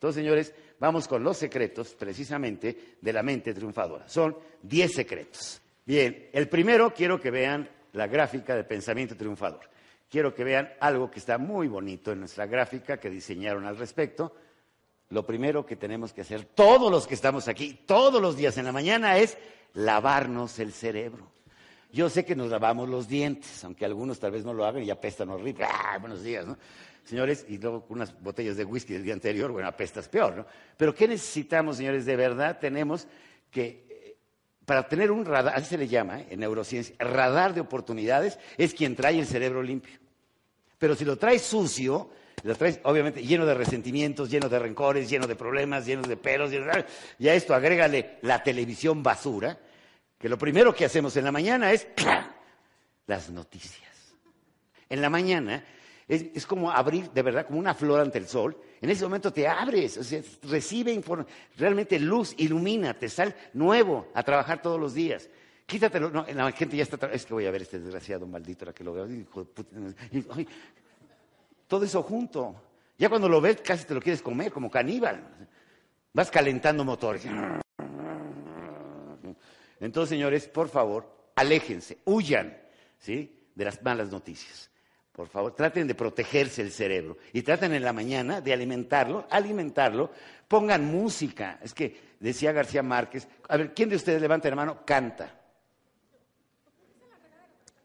Entonces, 0.00 0.22
señores, 0.22 0.54
vamos 0.78 1.06
con 1.06 1.22
los 1.22 1.36
secretos 1.36 1.94
precisamente 1.94 2.96
de 3.02 3.12
la 3.12 3.22
mente 3.22 3.52
triunfadora. 3.52 4.08
Son 4.08 4.34
10 4.62 4.94
secretos. 4.94 5.60
Bien, 5.84 6.30
el 6.32 6.48
primero 6.48 6.94
quiero 6.94 7.20
que 7.20 7.30
vean 7.30 7.68
la 7.92 8.06
gráfica 8.06 8.56
de 8.56 8.64
pensamiento 8.64 9.14
triunfador. 9.14 9.60
Quiero 10.08 10.34
que 10.34 10.42
vean 10.42 10.72
algo 10.80 11.10
que 11.10 11.18
está 11.18 11.36
muy 11.36 11.68
bonito 11.68 12.12
en 12.12 12.20
nuestra 12.20 12.46
gráfica 12.46 12.98
que 12.98 13.10
diseñaron 13.10 13.66
al 13.66 13.76
respecto. 13.76 14.34
Lo 15.10 15.26
primero 15.26 15.66
que 15.66 15.76
tenemos 15.76 16.14
que 16.14 16.22
hacer, 16.22 16.46
todos 16.46 16.90
los 16.90 17.06
que 17.06 17.12
estamos 17.12 17.46
aquí, 17.46 17.82
todos 17.84 18.22
los 18.22 18.38
días 18.38 18.56
en 18.56 18.64
la 18.64 18.72
mañana, 18.72 19.18
es 19.18 19.36
lavarnos 19.74 20.58
el 20.60 20.72
cerebro. 20.72 21.30
Yo 21.92 22.08
sé 22.08 22.24
que 22.24 22.34
nos 22.34 22.48
lavamos 22.48 22.88
los 22.88 23.06
dientes, 23.06 23.62
aunque 23.64 23.84
algunos 23.84 24.18
tal 24.18 24.30
vez 24.30 24.46
no 24.46 24.54
lo 24.54 24.64
hagan 24.64 24.82
y 24.82 24.90
apestan 24.90 25.28
horrible. 25.28 25.66
¡Ah, 25.68 25.98
buenos 25.98 26.22
días! 26.22 26.46
¿no? 26.46 26.56
Señores, 27.04 27.44
y 27.48 27.58
luego 27.58 27.86
unas 27.88 28.20
botellas 28.22 28.56
de 28.56 28.64
whisky 28.64 28.92
del 28.92 29.04
día 29.04 29.14
anterior, 29.14 29.50
bueno, 29.50 29.68
apestas 29.68 30.08
peor, 30.08 30.36
¿no? 30.36 30.46
Pero 30.76 30.94
¿qué 30.94 31.08
necesitamos, 31.08 31.76
señores? 31.76 32.06
De 32.06 32.16
verdad 32.16 32.58
tenemos 32.58 33.06
que 33.50 33.90
para 34.70 34.86
tener 34.86 35.10
un 35.10 35.24
radar, 35.24 35.56
así 35.56 35.70
se 35.70 35.78
le 35.78 35.88
llama 35.88 36.20
¿eh? 36.20 36.28
en 36.30 36.38
neurociencia, 36.38 36.94
radar 37.00 37.54
de 37.54 37.60
oportunidades, 37.60 38.38
es 38.56 38.72
quien 38.72 38.94
trae 38.94 39.18
el 39.18 39.26
cerebro 39.26 39.64
limpio. 39.64 39.98
Pero 40.78 40.94
si 40.94 41.04
lo 41.04 41.18
traes 41.18 41.42
sucio, 41.42 42.08
lo 42.44 42.54
traes 42.54 42.78
obviamente 42.84 43.20
lleno 43.20 43.44
de 43.44 43.54
resentimientos, 43.54 44.30
lleno 44.30 44.48
de 44.48 44.60
rencores, 44.60 45.10
lleno 45.10 45.26
de 45.26 45.34
problemas, 45.34 45.86
lleno 45.86 46.02
de 46.02 46.16
peros, 46.16 46.52
y 47.18 47.28
a 47.28 47.34
esto 47.34 47.52
agrégale 47.52 48.18
la 48.22 48.44
televisión 48.44 49.02
basura, 49.02 49.58
que 50.16 50.28
lo 50.28 50.38
primero 50.38 50.72
que 50.72 50.84
hacemos 50.84 51.16
en 51.16 51.24
la 51.24 51.32
mañana 51.32 51.72
es 51.72 51.88
las 53.08 53.28
noticias. 53.28 53.90
En 54.88 55.02
la 55.02 55.10
mañana 55.10 55.64
es, 56.10 56.44
como 56.44 56.72
abrir, 56.72 57.08
de 57.12 57.22
verdad, 57.22 57.46
como 57.46 57.60
una 57.60 57.72
flor 57.72 58.00
ante 58.00 58.18
el 58.18 58.26
sol. 58.26 58.56
En 58.80 58.90
ese 58.90 59.04
momento 59.04 59.32
te 59.32 59.46
abres, 59.46 59.96
o 59.96 60.02
sea, 60.02 60.20
recibe 60.42 61.00
realmente 61.56 62.00
luz, 62.00 62.34
ilumina, 62.36 62.94
te 62.94 63.08
sale 63.08 63.32
nuevo 63.52 64.08
a 64.12 64.22
trabajar 64.24 64.60
todos 64.60 64.80
los 64.80 64.92
días. 64.92 65.28
Quítatelo, 65.64 66.10
no, 66.10 66.26
la 66.26 66.50
gente 66.50 66.76
ya 66.76 66.82
está, 66.82 67.06
es 67.12 67.24
que 67.24 67.32
voy 67.32 67.46
a 67.46 67.52
ver 67.52 67.62
este 67.62 67.78
desgraciado 67.78 68.26
maldito, 68.26 68.64
la 68.64 68.72
que 68.72 68.82
lo 68.82 68.92
veo, 68.92 69.06
todo 71.68 71.84
eso 71.84 72.02
junto. 72.02 72.60
Ya 72.98 73.08
cuando 73.08 73.28
lo 73.28 73.40
ves, 73.40 73.60
casi 73.60 73.84
te 73.84 73.94
lo 73.94 74.00
quieres 74.00 74.20
comer, 74.20 74.50
como 74.50 74.68
caníbal. 74.68 75.22
Vas 76.12 76.28
calentando 76.28 76.84
motores. 76.84 77.24
Entonces, 79.78 80.08
señores, 80.10 80.48
por 80.48 80.68
favor, 80.68 81.30
aléjense, 81.36 81.98
huyan, 82.04 82.60
¿sí? 82.98 83.46
De 83.54 83.64
las 83.64 83.80
malas 83.80 84.10
noticias. 84.10 84.70
Por 85.12 85.28
favor, 85.28 85.54
traten 85.54 85.86
de 85.86 85.94
protegerse 85.94 86.62
el 86.62 86.70
cerebro 86.70 87.18
y 87.32 87.42
traten 87.42 87.74
en 87.74 87.82
la 87.82 87.92
mañana 87.92 88.40
de 88.40 88.52
alimentarlo, 88.52 89.26
alimentarlo, 89.28 90.10
pongan 90.46 90.84
música. 90.84 91.58
Es 91.62 91.74
que 91.74 92.14
decía 92.20 92.52
García 92.52 92.82
Márquez, 92.82 93.26
a 93.48 93.56
ver, 93.56 93.74
¿quién 93.74 93.88
de 93.88 93.96
ustedes 93.96 94.22
levanta 94.22 94.48
la 94.48 94.56
mano? 94.56 94.84
Canta. 94.84 95.36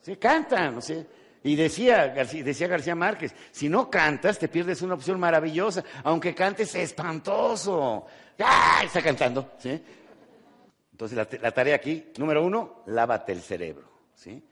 Sí, 0.02 0.18
canta, 0.18 0.70
no 0.70 0.82
sé. 0.82 1.08
Y 1.44 1.56
decía 1.56 2.08
García, 2.08 2.44
decía 2.44 2.68
García 2.68 2.96
Márquez, 2.96 3.34
si 3.52 3.70
no 3.70 3.90
cantas 3.90 4.38
te 4.38 4.48
pierdes 4.48 4.82
una 4.84 4.94
opción 4.94 5.20
maravillosa, 5.20 5.84
aunque 6.04 6.34
cantes 6.34 6.74
espantoso. 6.76 8.06
¡Ah! 8.40 8.82
Está 8.84 9.02
cantando, 9.02 9.54
¿sí? 9.58 9.82
Entonces 10.92 11.18
la, 11.18 11.28
la 11.42 11.52
tarea 11.52 11.76
aquí, 11.76 12.12
número 12.18 12.44
uno, 12.44 12.84
lávate 12.86 13.32
el 13.32 13.42
cerebro, 13.42 13.90
¿sí? 14.14 14.44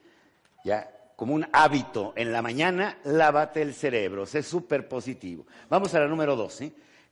Ya 0.65 1.02
como 1.23 1.35
un 1.35 1.47
hábito 1.53 2.11
en 2.17 2.33
la 2.33 2.41
mañana, 2.41 2.97
lávate 3.05 3.61
el 3.61 3.73
cerebro, 3.73 4.25
sé 4.25 4.43
súper 4.43 4.89
positivo. 4.89 5.47
Vamos 5.69 5.95
a 5.95 6.01
la 6.01 6.07
número 6.09 6.35
dos. 6.35 6.59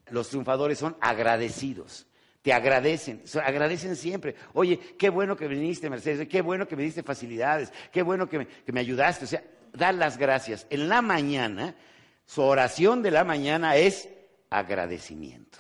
Los 0.10 0.28
triunfadores 0.28 0.80
son 0.80 0.98
agradecidos. 1.00 2.08
Te 2.42 2.52
agradecen, 2.52 3.24
agradecen 3.42 3.96
siempre. 3.96 4.36
Oye, 4.52 4.78
qué 5.00 5.10
bueno 5.10 5.38
que 5.38 5.48
viniste, 5.48 5.90
Mercedes, 5.90 6.28
qué 6.28 6.42
bueno 6.42 6.68
que 6.68 6.76
me 6.76 6.84
diste 6.84 7.04
facilidades, 7.04 7.72
qué 7.90 8.02
bueno 8.02 8.28
que 8.28 8.40
me, 8.40 8.48
que 8.48 8.74
me 8.74 8.82
ayudaste. 8.82 9.24
O 9.24 9.28
sea, 9.30 9.46
dar 9.72 9.96
las 9.96 10.18
gracias. 10.18 10.68
En 10.70 10.90
la 10.90 11.02
mañana, 11.02 11.74
su 12.26 12.42
oración 12.42 13.02
de 13.02 13.12
la 13.12 13.24
mañana 13.24 13.78
es 13.78 14.10
agradecimiento. 14.50 15.60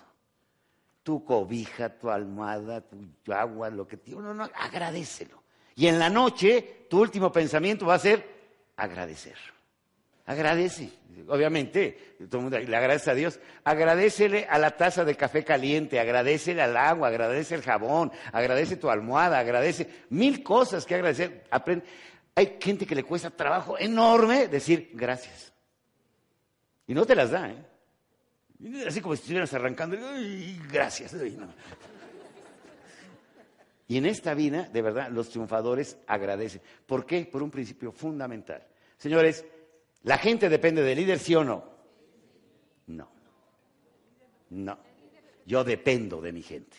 Tu 1.04 1.24
cobija, 1.24 1.98
tu 1.98 2.10
almohada, 2.10 2.84
tu 3.24 3.32
agua, 3.32 3.70
lo 3.70 3.88
que 3.88 3.96
te... 3.96 4.12
No, 4.12 4.34
no, 4.34 4.50
agradecelo. 4.54 5.42
Y 5.74 5.88
en 5.88 5.98
la 5.98 6.10
noche, 6.10 6.86
tu 6.90 7.00
último 7.00 7.32
pensamiento 7.32 7.86
va 7.86 7.94
a 7.94 8.00
ser 8.00 8.41
agradecer. 8.82 9.36
Agradece. 10.26 10.90
Obviamente, 11.28 12.16
todo 12.30 12.38
el 12.38 12.44
mundo 12.44 12.60
le 12.60 12.76
agradece 12.76 13.12
a 13.12 13.14
Dios. 13.14 13.40
Agradecele 13.64 14.48
a 14.50 14.58
la 14.58 14.72
taza 14.72 15.04
de 15.04 15.16
café 15.16 15.44
caliente, 15.44 16.00
agradecele 16.00 16.62
al 16.62 16.76
agua, 16.78 17.10
agradece 17.10 17.56
el 17.56 17.62
jabón, 17.62 18.12
agradece 18.32 18.78
tu 18.78 18.90
almohada, 18.90 19.40
agradece 19.40 20.06
mil 20.10 20.42
cosas 20.42 20.86
que 20.86 20.96
agradecer. 20.96 21.44
Hay 22.36 22.58
gente 22.60 22.86
que 22.86 22.96
le 22.96 23.04
cuesta 23.04 23.30
trabajo 23.30 23.78
enorme 23.78 24.48
decir 24.48 24.92
gracias. 24.94 25.54
Y 26.88 26.94
no 26.94 27.06
te 27.06 27.16
las 27.16 27.32
da, 27.32 27.50
¿eh? 27.50 27.66
Así 28.88 29.02
como 29.02 29.16
si 29.16 29.22
estuvieras 29.22 29.54
arrancando, 29.54 29.98
gracias. 30.72 31.16
Y 33.88 33.98
en 33.98 34.06
esta 34.06 34.34
vida, 34.34 34.70
de 34.72 34.82
verdad, 34.82 35.10
los 35.10 35.30
triunfadores 35.30 35.98
agradecen. 36.08 36.62
¿Por 36.86 37.06
qué? 37.06 37.26
Por 37.26 37.44
un 37.44 37.52
principio 37.52 37.92
fundamental. 37.92 38.66
Señores, 39.02 39.44
¿la 40.04 40.20
gente 40.20 40.48
depende 40.48 40.84
del 40.84 40.96
líder, 40.96 41.18
sí 41.18 41.34
o 41.34 41.44
no? 41.44 41.64
No. 42.86 43.10
No. 44.52 44.78
Yo 45.44 45.64
dependo 45.64 46.22
de 46.22 46.32
mi 46.32 46.44
gente. 46.44 46.78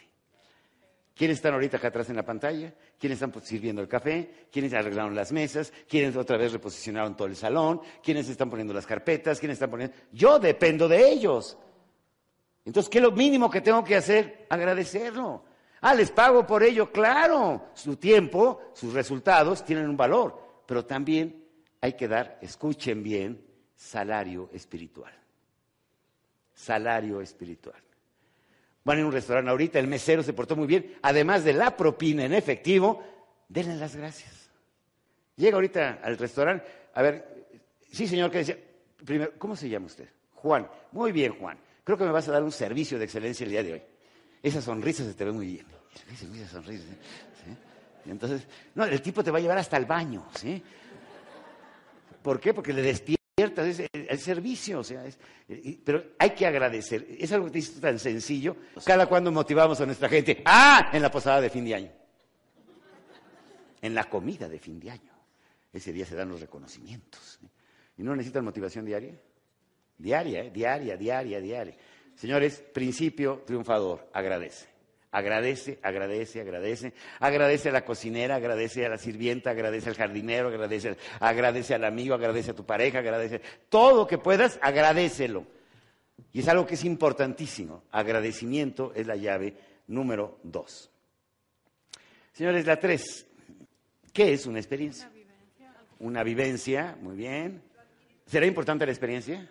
¿Quiénes 1.17 1.39
están 1.39 1.55
ahorita 1.55 1.79
acá 1.79 1.89
atrás 1.89 2.11
en 2.11 2.15
la 2.15 2.25
pantalla? 2.25 2.73
¿Quiénes 2.97 3.21
están 3.21 3.43
sirviendo 3.43 3.83
el 3.83 3.89
café? 3.89 4.47
¿Quiénes 4.53 4.73
arreglaron 4.73 5.17
las 5.17 5.33
mesas? 5.33 5.73
¿Quiénes 5.89 6.15
otra 6.15 6.37
vez 6.37 6.53
reposicionaron 6.53 7.17
todo 7.17 7.27
el 7.27 7.35
salón? 7.35 7.81
¿Quiénes 8.01 8.29
están 8.29 8.49
poniendo 8.49 8.73
las 8.73 8.87
carpetas? 8.87 9.41
¿Quiénes 9.41 9.57
están 9.57 9.71
poniendo? 9.71 9.97
Yo 10.13 10.39
dependo 10.39 10.87
de 10.87 11.11
ellos. 11.11 11.59
Entonces, 12.65 12.89
¿qué 12.89 12.99
es 12.99 13.03
lo 13.03 13.11
mínimo 13.11 13.51
que 13.51 13.63
tengo 13.63 13.83
que 13.83 13.97
hacer? 13.97 14.47
Agradecerlo. 14.49 15.43
Ah, 15.81 15.93
les 15.93 16.13
pago 16.13 16.47
por 16.47 16.63
ello, 16.63 16.93
claro. 16.93 17.71
Su 17.75 17.97
tiempo, 17.97 18.71
sus 18.75 18.93
resultados 18.93 19.65
tienen 19.65 19.89
un 19.89 19.97
valor, 19.97 20.63
pero 20.67 20.85
también 20.85 21.42
hay 21.83 21.95
que 21.95 22.09
dar, 22.09 22.39
escuchen 22.41 23.03
bien, 23.03 23.45
salario 23.75 24.49
espiritual. 24.55 25.13
Salario 26.55 27.21
espiritual. 27.21 27.83
Van 28.85 29.01
a 29.01 29.07
un 29.07 29.13
restaurante 29.13 29.51
ahorita, 29.51 29.81
el 29.81 29.89
mesero 29.89 30.23
se 30.23 30.33
portó 30.33 30.55
muy 30.55 30.69
bien, 30.69 30.95
además 31.03 31.45
de 31.45 31.53
la 31.53 31.77
propina 31.77 32.25
en 32.25 32.35
efectivo, 32.35 33.03
denle 33.49 33.75
las 33.77 33.97
gracias. 33.97 34.49
Llega 35.37 35.57
ahorita 35.57 36.01
al 36.03 36.17
restaurante, 36.17 36.65
a 36.95 37.03
ver, 37.03 37.49
sí 37.91 38.07
señor, 38.07 38.31
¿qué 38.31 38.39
decía? 38.39 38.59
Primero, 39.05 39.33
¿cómo 39.37 39.57
se 39.57 39.69
llama 39.69 39.87
usted? 39.87 40.09
Juan. 40.35 40.69
Muy 40.93 41.11
bien, 41.11 41.35
Juan. 41.35 41.59
Creo 41.83 41.99
que 41.99 42.05
me 42.05 42.13
vas 42.13 42.29
a 42.29 42.33
dar 42.33 42.45
un 42.45 42.53
servicio 42.53 42.97
de 42.97 43.07
excelencia 43.07 43.43
el 43.43 43.51
día 43.51 43.63
de 43.65 43.73
hoy. 43.73 43.83
Esa 44.41 44.63
sonrisa 44.63 45.05
se 45.05 45.15
te 45.15 45.25
ve 45.25 45.33
muy 45.33 45.47
bien. 45.47 45.67
Esa 46.13 46.49
sonrisa. 46.49 46.85
¿sí? 46.85 48.11
entonces, 48.11 48.47
no, 48.77 48.85
el 48.85 49.03
tipo 49.03 49.25
te 49.25 49.33
va 49.33 49.39
a 49.39 49.41
llevar 49.41 49.59
hasta 49.59 49.77
el 49.77 49.85
baño, 49.85 50.29
¿sí? 50.37 50.63
¿Por 52.23 52.41
qué? 52.41 52.55
Porque 52.55 52.73
le 52.73 52.83
despiertas, 52.83 53.67
es 53.67 53.89
el, 53.93 54.19
servicio, 54.19 54.81
o 54.81 54.85
sea, 54.85 55.05
es, 55.05 55.19
pero 55.85 56.03
hay 56.19 56.31
que 56.31 56.47
agradecer. 56.47 57.07
Es 57.19 57.33
algo 57.33 57.51
que 57.51 57.61
te 57.61 57.81
tan 57.81 57.99
sencillo. 57.99 58.57
Cada 58.85 59.07
cuando 59.07 59.33
motivamos 59.33 59.81
a 59.81 59.87
nuestra 59.87 60.09
gente, 60.09 60.43
ah, 60.45 60.91
en 60.93 61.03
la 61.03 61.11
posada 61.11 61.41
de 61.41 61.51
fin 61.51 61.65
de 61.65 61.75
año, 61.75 61.91
en 63.81 63.95
la 63.95 64.05
comida 64.05 64.49
de 64.49 64.59
fin 64.59 64.79
de 64.79 64.91
año. 64.91 65.13
Ese 65.73 65.93
día 65.93 66.05
se 66.05 66.15
dan 66.15 66.29
los 66.29 66.41
reconocimientos. 66.41 67.41
¿Y 67.97 68.03
no 68.03 68.15
necesitan 68.15 68.45
motivación 68.45 68.85
diaria? 68.85 69.15
Diaria, 69.97 70.45
¿eh? 70.45 70.51
diaria, 70.51 70.97
diaria, 70.97 71.41
diaria. 71.41 71.77
Señores, 72.15 72.63
principio 72.73 73.43
triunfador, 73.47 74.11
agradece. 74.13 74.72
Agradece, 75.13 75.79
agradece, 75.83 76.41
agradece. 76.41 76.95
Agradece 77.21 77.69
a 77.69 77.73
la 77.73 77.85
cocinera, 77.85 78.37
agradece 78.37 78.87
a 78.87 78.89
la 78.89 78.97
sirvienta, 78.97 79.51
agradece 79.51 79.91
al 79.91 79.95
jardinero, 79.95 80.49
agradece, 80.49 80.97
agradece 81.21 81.75
al 81.75 81.85
amigo, 81.85 82.15
agradece 82.15 82.53
a 82.53 82.55
tu 82.55 82.65
pareja, 82.65 83.01
agradece. 83.01 83.43
Todo 83.69 84.07
que 84.07 84.17
puedas, 84.17 84.59
agradecelo. 84.63 85.47
Y 86.33 86.41
es 86.41 86.49
algo 86.49 86.67
que 86.67 86.75
es 86.75 86.85
importantísimo. 86.85 87.85
Agradecimiento 87.91 88.93
es 88.95 89.07
la 89.07 89.17
llave 89.17 89.55
número 89.87 90.39
dos. 90.43 90.91
Señores, 92.33 92.65
la 92.65 92.81
tres. 92.81 93.27
¿Qué 94.15 94.33
es 94.33 94.47
una 94.47 94.61
experiencia? 94.61 95.09
Una 95.09 95.15
vivencia. 95.15 95.75
Una 95.99 96.23
vivencia, 96.23 96.99
muy 97.03 97.17
bien. 97.17 97.63
¿Será 98.25 98.47
importante 98.47 98.87
la 98.87 98.93
experiencia? 98.93 99.47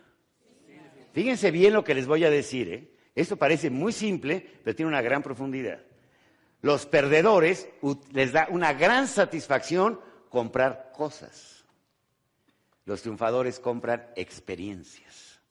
Fíjense 1.13 1.51
bien 1.51 1.73
lo 1.73 1.83
que 1.83 1.93
les 1.93 2.07
voy 2.07 2.23
a 2.23 2.31
decir. 2.31 2.73
¿eh? 2.73 2.90
Esto 3.15 3.35
parece 3.35 3.69
muy 3.69 3.91
simple, 3.91 4.45
pero 4.63 4.75
tiene 4.75 4.89
una 4.89 5.01
gran 5.01 5.21
profundidad. 5.21 5.81
Los 6.61 6.85
perdedores 6.85 7.67
les 8.11 8.31
da 8.31 8.47
una 8.49 8.73
gran 8.73 9.07
satisfacción 9.07 9.99
comprar 10.29 10.91
cosas. 10.95 11.65
Los 12.85 13.01
triunfadores 13.01 13.59
compran 13.59 14.07
experiencias. 14.15 15.41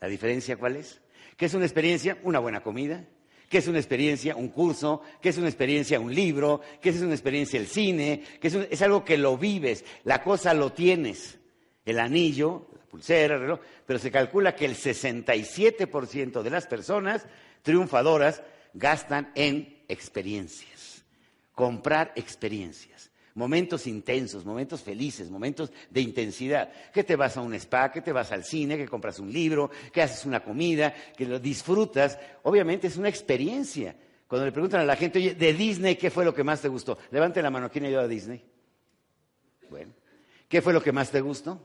¿La 0.00 0.08
diferencia 0.08 0.56
cuál 0.56 0.76
es? 0.76 1.00
¿Qué 1.36 1.46
es 1.46 1.54
una 1.54 1.64
experiencia? 1.64 2.18
Una 2.22 2.38
buena 2.38 2.62
comida. 2.62 3.04
¿Qué 3.48 3.58
es 3.58 3.68
una 3.68 3.78
experiencia? 3.78 4.34
Un 4.34 4.48
curso. 4.48 5.02
¿Qué 5.20 5.28
es 5.28 5.38
una 5.38 5.48
experiencia? 5.48 6.00
Un 6.00 6.14
libro. 6.14 6.60
¿Qué 6.80 6.90
es 6.90 7.00
una 7.00 7.12
experiencia? 7.12 7.60
El 7.60 7.66
cine. 7.66 8.22
¿Qué 8.40 8.48
es, 8.48 8.54
es 8.54 8.82
algo 8.82 9.04
que 9.04 9.16
lo 9.16 9.38
vives. 9.38 9.84
La 10.04 10.22
cosa 10.22 10.54
lo 10.54 10.72
tienes. 10.72 11.38
El 11.84 12.00
anillo, 12.00 12.68
la 12.96 13.00
pulsera, 13.00 13.34
el 13.34 13.40
reloj. 13.40 13.60
Pero 13.86 13.98
se 13.98 14.10
calcula 14.10 14.54
que 14.54 14.64
el 14.64 14.74
67% 14.74 16.42
de 16.42 16.50
las 16.50 16.66
personas 16.66 17.26
triunfadoras 17.62 18.42
gastan 18.74 19.30
en 19.34 19.82
experiencias. 19.88 21.04
Comprar 21.52 22.12
experiencias 22.16 22.96
momentos 23.36 23.86
intensos, 23.86 24.46
momentos 24.46 24.82
felices, 24.82 25.30
momentos 25.30 25.70
de 25.90 26.00
intensidad. 26.00 26.72
Que 26.90 27.04
te 27.04 27.16
vas 27.16 27.36
a 27.36 27.42
un 27.42 27.54
spa, 27.54 27.92
que 27.92 28.00
te 28.00 28.10
vas 28.10 28.32
al 28.32 28.44
cine, 28.44 28.78
que 28.78 28.88
compras 28.88 29.18
un 29.18 29.30
libro, 29.30 29.70
que 29.92 30.02
haces 30.02 30.24
una 30.24 30.42
comida, 30.42 30.92
que 31.14 31.26
lo 31.26 31.38
disfrutas. 31.38 32.18
Obviamente 32.44 32.86
es 32.86 32.96
una 32.96 33.10
experiencia. 33.10 33.94
Cuando 34.26 34.46
le 34.46 34.52
preguntan 34.52 34.80
a 34.80 34.84
la 34.84 34.96
gente, 34.96 35.18
oye, 35.18 35.34
de 35.34 35.52
Disney, 35.52 35.96
¿qué 35.96 36.10
fue 36.10 36.24
lo 36.24 36.34
que 36.34 36.42
más 36.42 36.62
te 36.62 36.68
gustó? 36.68 36.98
Levante 37.10 37.42
la 37.42 37.50
mano, 37.50 37.70
¿quién 37.70 37.84
ha 37.84 37.90
ido 37.90 38.00
a 38.00 38.08
Disney? 38.08 38.42
Bueno, 39.68 39.92
¿qué 40.48 40.62
fue 40.62 40.72
lo 40.72 40.82
que 40.82 40.92
más 40.92 41.10
te 41.10 41.20
gustó? 41.20 41.60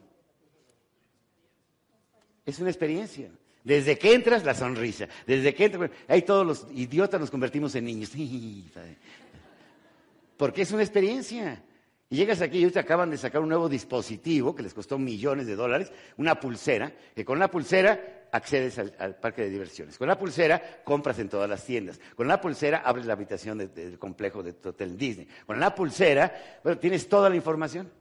Es 2.51 2.59
una 2.59 2.69
experiencia. 2.69 3.29
Desde 3.63 3.97
que 3.97 4.13
entras, 4.13 4.43
la 4.43 4.53
sonrisa. 4.53 5.07
Desde 5.25 5.55
que 5.55 5.65
entras, 5.65 5.89
ahí 6.09 6.23
todos 6.23 6.45
los 6.45 6.67
idiotas 6.73 7.17
nos 7.17 7.31
convertimos 7.31 7.73
en 7.75 7.85
niños. 7.85 8.11
porque 10.37 10.63
es 10.63 10.71
una 10.71 10.83
experiencia. 10.83 11.63
Y 12.09 12.17
llegas 12.17 12.41
aquí 12.41 12.65
y 12.65 12.69
te 12.69 12.79
acaban 12.79 13.09
de 13.09 13.17
sacar 13.17 13.41
un 13.41 13.47
nuevo 13.47 13.69
dispositivo 13.69 14.53
que 14.53 14.63
les 14.63 14.73
costó 14.73 14.99
millones 14.99 15.47
de 15.47 15.55
dólares, 15.55 15.93
una 16.17 16.41
pulsera, 16.41 16.91
que 17.15 17.23
con 17.23 17.39
la 17.39 17.49
pulsera 17.49 18.25
accedes 18.33 18.77
al, 18.77 19.15
parque 19.15 19.43
de 19.43 19.49
diversiones. 19.49 19.97
Con 19.97 20.09
la 20.09 20.19
pulsera 20.19 20.81
compras 20.83 21.19
en 21.19 21.29
todas 21.29 21.49
las 21.49 21.63
tiendas. 21.63 22.01
Con 22.17 22.27
la 22.27 22.41
pulsera 22.41 22.79
abres 22.79 23.05
la 23.05 23.13
habitación 23.13 23.59
del 23.59 23.97
complejo 23.97 24.43
de 24.43 24.53
Hotel 24.67 24.97
Disney. 24.97 25.25
Con 25.45 25.57
la 25.57 25.73
pulsera, 25.73 26.59
bueno, 26.65 26.77
tienes 26.77 27.07
toda 27.07 27.29
la 27.29 27.37
información. 27.37 28.00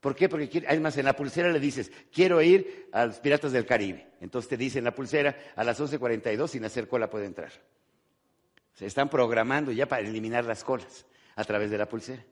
¿Por 0.00 0.16
qué? 0.16 0.28
Porque 0.28 0.64
además 0.66 0.96
en 0.96 1.04
la 1.04 1.14
pulsera 1.14 1.50
le 1.52 1.60
dices, 1.60 1.92
quiero 2.12 2.40
ir 2.40 2.88
a 2.92 3.06
los 3.06 3.20
Piratas 3.20 3.52
del 3.52 3.66
Caribe. 3.66 4.06
Entonces 4.20 4.48
te 4.48 4.56
dicen 4.56 4.82
la 4.84 4.94
pulsera, 4.94 5.36
a 5.54 5.62
las 5.62 5.78
11.42 5.78 6.48
sin 6.48 6.64
hacer 6.64 6.88
cola 6.88 7.10
puede 7.10 7.26
entrar. 7.26 7.52
Se 8.72 8.86
están 8.86 9.10
programando 9.10 9.72
ya 9.72 9.86
para 9.86 10.06
eliminar 10.06 10.44
las 10.44 10.64
colas 10.64 11.04
a 11.36 11.44
través 11.44 11.70
de 11.70 11.76
la 11.76 11.86
pulsera. 11.86 12.24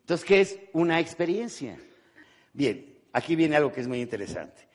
Entonces, 0.00 0.26
¿qué 0.26 0.40
es 0.40 0.58
una 0.72 0.98
experiencia? 0.98 1.78
Bien, 2.52 2.98
aquí 3.12 3.36
viene 3.36 3.54
algo 3.54 3.72
que 3.72 3.80
es 3.80 3.86
muy 3.86 4.00
interesante. 4.00 4.71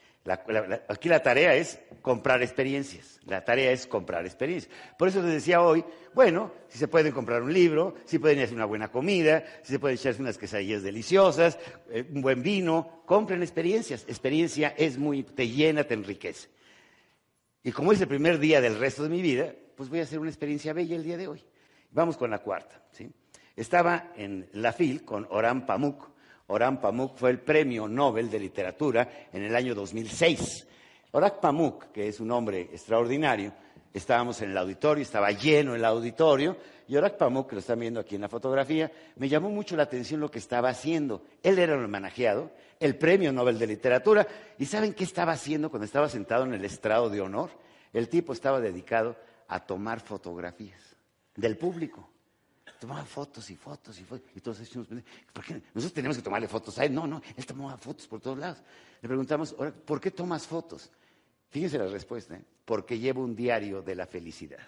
Aquí 0.88 1.09
la 1.09 1.21
tarea 1.21 1.56
es 1.56 1.79
comprar 2.01 2.41
experiencias. 2.41 3.19
La 3.25 3.44
tarea 3.44 3.71
es 3.71 3.88
comprar 3.88 4.25
experiencias. 4.25 4.74
Por 4.97 5.07
eso 5.07 5.21
les 5.21 5.33
decía 5.33 5.62
hoy, 5.62 5.83
bueno, 6.13 6.51
si 6.68 6.77
se 6.77 6.88
pueden 6.88 7.13
comprar 7.13 7.41
un 7.41 7.53
libro, 7.53 7.95
si 8.06 8.19
pueden 8.19 8.39
hacer 8.39 8.56
una 8.56 8.65
buena 8.65 8.89
comida, 8.89 9.44
si 9.63 9.74
se 9.74 9.79
pueden 9.79 9.97
echarse 9.97 10.21
unas 10.21 10.38
quesadillas 10.38 10.83
deliciosas, 10.83 11.57
eh, 11.89 12.06
un 12.13 12.21
buen 12.21 12.44
vino, 12.44 13.03
compren 13.06 13.41
experiencias. 13.41 14.06
Experiencia 14.07 14.74
es 14.77 14.97
muy, 14.97 15.24
te 15.24 15.47
llena, 15.47 15.83
te 15.83 15.94
enriquece. 15.94 16.50
Y 17.63 17.71
como 17.71 17.91
es 17.91 18.01
el 18.01 18.07
primer 18.07 18.39
día 18.39 18.62
del 18.62 18.80
resto 18.80 19.03
de 19.03 19.09
mi 19.09 19.21
vida, 19.21 19.53
pues 19.75 19.89
voy 19.89 20.00
a 20.00 20.03
hacer 20.03 20.19
una 20.19 20.30
experiencia 20.30 20.73
bella 20.73 20.95
el 20.95 21.03
día 21.03 21.18
de 21.18 21.27
hoy. 21.27 21.44
Vamos 21.91 22.18
con 22.18 22.31
la 22.31 22.39
cuarta. 22.39 22.81
¿sí? 22.91 23.09
Estaba 23.56 24.12
en 24.15 24.50
la 24.53 24.73
FIL 24.73 25.03
con 25.03 25.27
Oran 25.30 25.65
Pamuk. 25.65 26.17
Oran 26.47 26.79
Pamuk 26.79 27.17
fue 27.17 27.29
el 27.29 27.39
premio 27.39 27.88
Nobel 27.88 28.29
de 28.29 28.39
Literatura 28.39 29.27
en 29.33 29.44
el 29.44 29.55
año 29.55 29.75
2006. 29.75 30.67
Oran 31.11 31.33
Pamuk, 31.41 31.91
que 31.91 32.07
es 32.07 32.19
un 32.19 32.31
hombre 32.31 32.61
extraordinario, 32.61 33.51
estábamos 33.94 34.41
en 34.41 34.51
el 34.51 34.57
auditorio, 34.57 35.01
estaba 35.01 35.31
lleno 35.31 35.75
el 35.75 35.83
auditorio, 35.83 36.57
y 36.88 36.95
Orak 36.95 37.17
Pamuk, 37.17 37.49
que 37.49 37.55
lo 37.55 37.59
están 37.59 37.79
viendo 37.79 37.99
aquí 37.99 38.15
en 38.15 38.21
la 38.21 38.29
fotografía, 38.29 38.89
me 39.17 39.27
llamó 39.27 39.49
mucho 39.49 39.75
la 39.75 39.83
atención 39.83 40.21
lo 40.21 40.31
que 40.31 40.39
estaba 40.39 40.69
haciendo. 40.69 41.21
Él 41.44 41.59
era 41.59 41.73
el 41.73 41.83
homenajeado, 41.83 42.51
el 42.79 42.95
premio 42.95 43.33
Nobel 43.33 43.59
de 43.59 43.67
Literatura, 43.67 44.25
y 44.57 44.65
¿saben 44.65 44.94
qué 44.94 45.03
estaba 45.03 45.33
haciendo 45.33 45.69
cuando 45.69 45.85
estaba 45.85 46.07
sentado 46.07 46.45
en 46.45 46.53
el 46.53 46.63
estrado 46.63 47.09
de 47.09 47.19
honor? 47.19 47.49
El 47.91 48.07
tipo 48.07 48.31
estaba 48.31 48.61
dedicado 48.61 49.17
a 49.49 49.65
tomar 49.65 49.99
fotografías 49.99 50.79
del 51.35 51.57
público 51.57 52.07
tomaba 52.79 53.03
fotos 53.06 53.50
y 53.50 53.56
fotos 53.56 54.00
y 54.00 54.03
fotos. 54.03 54.29
Y 54.35 54.41
todos 54.41 54.59
decimos, 54.59 54.88
¿por 55.33 55.44
qué? 55.44 55.53
Nosotros 55.74 55.94
tenemos 55.94 56.18
que 56.18 56.24
tomarle 56.24 56.47
fotos 56.47 56.77
a 56.79 56.85
él. 56.85 56.94
No, 56.94 57.07
no, 57.07 57.21
él 57.35 57.45
tomaba 57.45 57.77
fotos 57.77 58.07
por 58.07 58.19
todos 58.19 58.38
lados. 58.38 58.62
Le 59.01 59.07
preguntamos, 59.07 59.56
¿por 59.85 60.00
qué 60.00 60.12
tomas 60.12 60.45
fotos? 60.47 60.89
Fíjense 61.50 61.77
la 61.77 61.88
respuesta, 61.88 62.35
¿eh? 62.35 62.44
porque 62.65 63.00
llevo 63.00 63.24
un 63.24 63.35
diario 63.35 63.81
de 63.81 63.95
la 63.95 64.06
felicidad. 64.06 64.65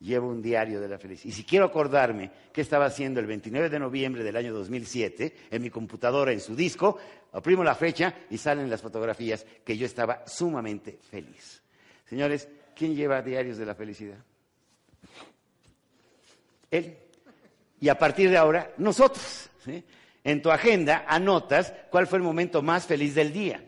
Llevo 0.00 0.28
un 0.28 0.42
diario 0.42 0.80
de 0.80 0.88
la 0.88 0.98
felicidad. 0.98 1.32
Y 1.32 1.36
si 1.36 1.44
quiero 1.44 1.64
acordarme 1.64 2.30
qué 2.52 2.60
estaba 2.60 2.86
haciendo 2.86 3.20
el 3.20 3.26
29 3.26 3.70
de 3.70 3.78
noviembre 3.78 4.24
del 4.24 4.36
año 4.36 4.52
2007 4.52 5.36
en 5.50 5.62
mi 5.62 5.70
computadora, 5.70 6.32
en 6.32 6.40
su 6.40 6.56
disco, 6.56 6.98
oprimo 7.30 7.62
la 7.62 7.76
fecha 7.76 8.12
y 8.28 8.36
salen 8.36 8.68
las 8.68 8.82
fotografías 8.82 9.46
que 9.64 9.76
yo 9.76 9.86
estaba 9.86 10.26
sumamente 10.26 10.98
feliz. 11.08 11.62
Señores, 12.04 12.48
¿quién 12.74 12.96
lleva 12.96 13.22
diarios 13.22 13.58
de 13.58 13.66
la 13.66 13.76
felicidad? 13.76 14.18
Él. 16.72 16.96
Y 17.80 17.88
a 17.88 17.96
partir 17.96 18.30
de 18.30 18.36
ahora, 18.36 18.72
nosotros. 18.78 19.50
En 20.24 20.42
tu 20.42 20.50
agenda 20.50 21.04
anotas 21.06 21.72
cuál 21.90 22.06
fue 22.06 22.18
el 22.18 22.24
momento 22.24 22.62
más 22.62 22.86
feliz 22.86 23.14
del 23.14 23.32
día. 23.32 23.62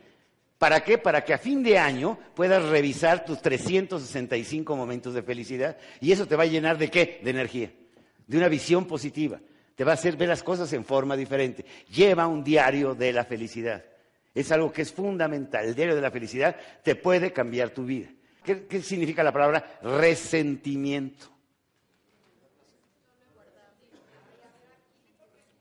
¿Para 0.58 0.82
qué? 0.82 0.98
Para 0.98 1.24
que 1.24 1.34
a 1.34 1.38
fin 1.38 1.62
de 1.62 1.78
año 1.78 2.18
puedas 2.34 2.62
revisar 2.62 3.24
tus 3.24 3.42
365 3.42 4.76
momentos 4.76 5.14
de 5.14 5.22
felicidad. 5.22 5.76
Y 6.00 6.12
eso 6.12 6.26
te 6.26 6.36
va 6.36 6.44
a 6.44 6.46
llenar 6.46 6.78
de 6.78 6.90
qué? 6.90 7.20
De 7.22 7.30
energía, 7.30 7.72
de 8.26 8.38
una 8.38 8.48
visión 8.48 8.86
positiva. 8.86 9.40
Te 9.74 9.84
va 9.84 9.90
a 9.90 9.94
hacer 9.94 10.16
ver 10.16 10.28
las 10.28 10.44
cosas 10.44 10.72
en 10.72 10.84
forma 10.84 11.16
diferente. 11.16 11.64
Lleva 11.92 12.28
un 12.28 12.44
diario 12.44 12.94
de 12.94 13.12
la 13.12 13.24
felicidad. 13.24 13.84
Es 14.32 14.52
algo 14.52 14.72
que 14.72 14.82
es 14.82 14.92
fundamental. 14.92 15.66
El 15.66 15.74
diario 15.74 15.96
de 15.96 16.00
la 16.00 16.10
felicidad 16.12 16.56
te 16.82 16.94
puede 16.94 17.32
cambiar 17.32 17.70
tu 17.70 17.84
vida. 17.84 18.08
qué 18.44 18.80
significa 18.80 19.24
la 19.24 19.32
palabra 19.32 19.78
resentimiento? 19.82 21.33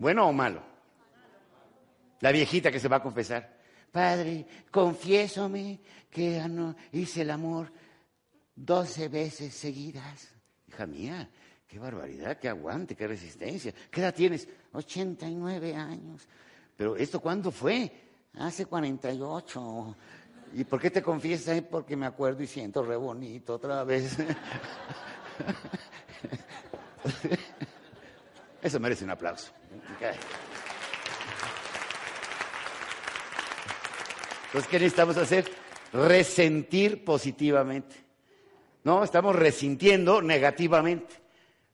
¿Bueno 0.04 0.28
o 0.28 0.34
malo? 0.34 0.62
La 2.20 2.34
viejita 2.34 2.70
que 2.70 2.80
se 2.82 2.90
va 2.90 2.98
a 2.98 3.02
confesar. 3.02 3.58
Padre, 3.90 4.46
confiésome 4.70 5.80
que 6.10 6.44
hice 6.92 7.22
el 7.22 7.32
amor 7.32 7.72
doce 8.54 9.08
veces 9.08 9.54
seguidas. 9.54 10.28
Hija 10.68 10.86
mía, 10.88 11.30
qué 11.66 11.80
barbaridad, 11.80 12.38
qué 12.38 12.50
aguante, 12.50 12.98
qué 12.98 13.08
resistencia. 13.08 13.74
¿Qué 13.90 14.02
edad 14.02 14.14
tienes? 14.14 14.46
89 14.74 15.74
años. 15.74 16.28
Pero 16.76 16.98
¿esto 16.98 17.22
cuándo 17.22 17.50
fue? 17.50 17.90
Hace 18.34 18.66
48. 18.66 19.96
¿Y 20.56 20.66
por 20.66 20.82
qué 20.82 20.92
te 20.92 21.02
confiesas? 21.02 21.62
Porque 21.62 21.96
me 21.96 22.08
acuerdo 22.08 22.44
y 22.44 22.48
siento 22.48 22.84
re 22.84 22.98
bonito 22.98 23.54
otra 23.54 23.86
vez. 23.86 24.18
Eso 28.64 28.80
merece 28.80 29.04
un 29.04 29.12
aplauso. 29.12 29.52
Entonces, 34.46 34.70
¿qué 34.72 34.80
necesitamos 34.80 35.18
hacer? 35.18 35.52
Resentir 35.92 37.04
positivamente. 37.04 37.96
No, 38.86 39.04
estamos 39.04 39.36
resintiendo 39.36 40.22
negativamente. 40.22 41.16